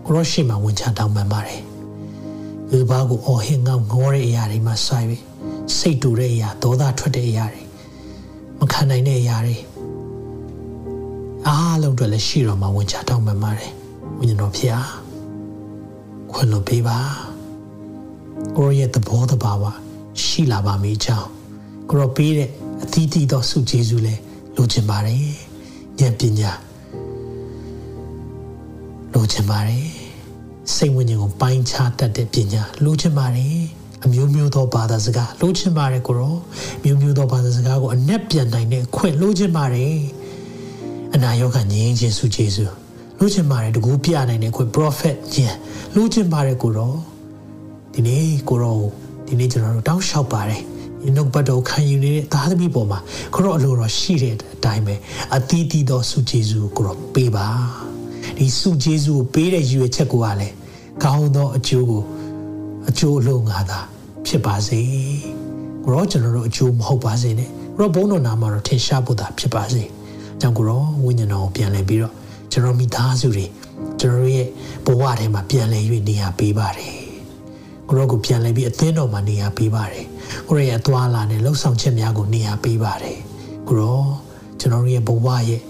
[0.05, 1.61] ကိုရောရှိမှဝင်ချတောင်းပန်ပါတယ်
[2.71, 5.23] ဒီဘာကိုအော်ဟင်ငေါငေါတဲ့အရာတွေမှာဆိုင်ပြီး
[5.77, 7.63] စိတ်တူတဲ့အရာဒေါသထွက်တဲ့အရာတွေ
[8.59, 9.57] မခံနိုင်တဲ့အရာတွေ
[11.47, 13.71] အားလုံးအတွက်လည်းရှိတော်မှာဝင်ချတောင်းပန်ပါတယ်
[14.19, 15.04] ဝိညာဉ်တော်ဖျား
[16.35, 16.99] ခွင့်လွှတ်ပေးပါ
[18.57, 19.65] ကိုရဲ့သဘောတဘာဝ
[20.23, 21.29] ရှိလာပါမိကြောင်း
[21.89, 22.49] ကိုရောပေးတဲ့
[22.83, 24.21] အသီးသီးသောဆုကျေးဇူးလည်း
[24.57, 25.19] လိုချင်ပါတယ်
[25.99, 26.53] ဉာဏ်ပညာ
[29.15, 29.87] လိုချင်ပါတယ်
[30.75, 33.57] စိတ်ဝိညာဉ်ကိုပိုင်းခြားတတ်တဲ့ပညာလိုချင်ပါတယ်
[34.05, 36.35] အမျိုးမျိုးသောဘာသာစကားလိုချင်ပါတယ်ကိုရော
[36.85, 39.97] မျိုးမျိုးသောဘာသာစကားကိုအနက်ပြန်နိုင်တဲ့ခွင့်လိုချင်ပါတယ်
[41.15, 42.84] အနာရောဂါငြိမ်းခြင်းဆုကျေးဇူး
[43.19, 45.57] လိုချင်ပါတယ်တကူပြနိုင်တဲ့ခွင့် prophet ဉာဏ်
[45.95, 46.93] လိုချင်ပါတယ်ကိုရော
[47.95, 48.79] ဒီနေ့ကိုရော
[49.27, 50.61] ဒီနေ့ကျွန်တော်တို့တောင်းလျှောက်ပါတယ်
[51.03, 52.99] ဒီနှုတ်ပတ်တော်ခံယူနေတဲ့သားသမီးပေါ်မှာ
[53.35, 54.95] ကိုရောအလိုတော်ရှိတဲ့အတိုင်းပဲ
[55.37, 57.47] အသီးသီးသောဆုကျေးဇူးကိုရောပေးပါ
[58.39, 60.55] ဒီဆုကျေးဇူးကိုပေးတဲ့ရည်ရွယ်ချက်ကိုကလည်း
[61.03, 62.03] ကောင်းသောအကျိုးကို
[62.89, 63.79] အကျိုးလုံးငါသာ
[64.27, 64.81] ဖြစ်ပါစေ
[65.85, 69.83] ကိုရောကျွန်တော်တို့အကျိုးမဟုတ်ပါစေနဲ့ကိုရောဘုန်းတော်နာမှာတော့ထင်ရှားဖို့သာဖြစ်ပါစေ
[70.41, 72.15] ကြောင့်ကိုရောဝိညာဉ်တော်ကိုပြန်လည်ပြီးတော့
[72.55, 73.47] ကျွန်တော်မိသားစုတွေ
[74.01, 74.49] ကျွန်တော်ရဲ့
[74.87, 76.95] ဘဝထဲမှာပြန်လည်၍နေရာပေးပါတယ်
[77.89, 80.07] ကိုရောကိုပြန်လည်ပြီးအသင်းတော်မှာနေရာပေးပါတယ်
[80.49, 83.19] ကိုရောရဲ့အသွာလာနဲ့လှုပ်ဆောင်ချက်များကိုနေရာပေးပါတယ်
[83.69, 84.03] ကိုရော
[84.61, 85.63] ကျွန်တော်ရဲ့ဘဝရဲ့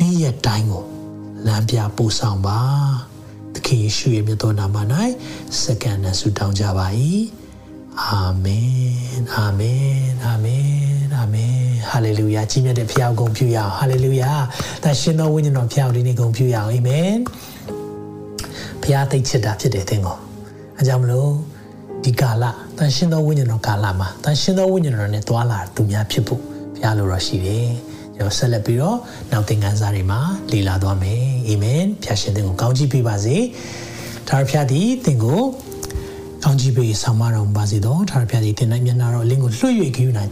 [0.00, 0.84] နေ့ရက်တိုင်းကို
[1.46, 2.60] လမ်းပြပို့ဆောင်ပါ
[3.54, 4.76] သခင်ယေရှုရဲ့မြတ်တော်နာမ၌
[5.60, 6.86] စက္ကန့်နဲ့ဆုတောင်းကြပါ၏
[8.02, 10.68] အာမင်အာမင်အာမင်
[11.16, 11.56] အာမင်
[11.90, 14.32] ဟာလေလုယာကြီးမြတ်တဲ့ဖခင်ကိုဂုဏ်ပြုရအောင်ဟာလေလုယာ
[14.82, 17.14] သရှင်တော်ဝိညာဉ်တော်ဖခင်ကိုဒီနေ့ဂုဏ်ပြုရအောင်အာမင်
[18.82, 20.16] ဖခင်သိချစ်တာဖြစ်တယ်သင်ကို
[20.78, 21.30] အဲကြောင့်မလို့
[22.04, 22.44] ဒီကာလ
[22.78, 26.40] တန်ရှင်သောဝိညာဉ်တော်ကာလမှာတန်ရှင်သောဝိညာဉ်တော်နဲ့တွာလာသူများဖြစ်ဖို့
[26.74, 27.68] ဘုရားလိုတော်ရှိတယ်။
[28.14, 28.98] ကျွန်တော်ဆက်လက်ပြီးတော့
[29.32, 30.20] နောက်သင်ခန်းစာတွေမှာ
[30.52, 33.36] လေ့လာသွားမယ်။အာမင်။ဖျာရှင်သင်ကိုကောင်းချီးပေးပါစေ။
[34.28, 35.40] ဒါရဖျားသည်သင်ကို
[36.48, 40.30] ကောင်းချီးပေးဆောင်မတော်မူပါစေတော့။ဒါရဖျားသည်သင်၌မျက်နာတော်အလင်းကိုလွှတ်၍ကြည့်နိုင်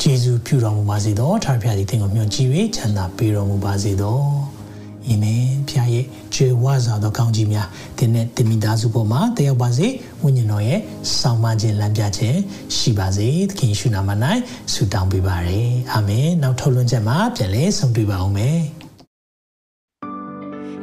[0.00, 4.24] ဂျေဇုပြုတော်မူပါစေတော့။ဒါရဖျားသည်သင်ကိုမျှော်ကြည့်၍ချမ်းသာပေးတော်မူပါစေတော့။
[5.08, 6.04] အာမင်ဖခင်ရဲ့
[6.34, 9.88] ခြေဝါစွာသောကောင်းကြီးများတင်းနဲ့တင်မိသားစုပေါ်မှာတည်ရောက်ပါစေ
[10.22, 10.80] ဝိညာဉ်တော်ရဲ့
[11.18, 12.38] ဆောင်မခြင်းလမ်းပြခြင်း
[12.76, 14.10] ရှိပါစေသခင်ယေရှုနာမ၌
[14.72, 18.58] ဆုတောင်းပေးပါရယ်အာမင်နောက်ထုတ်လွှင့်ချက်မှာပြန်လည်ဆုံတွေ့ပါအောင်မယ်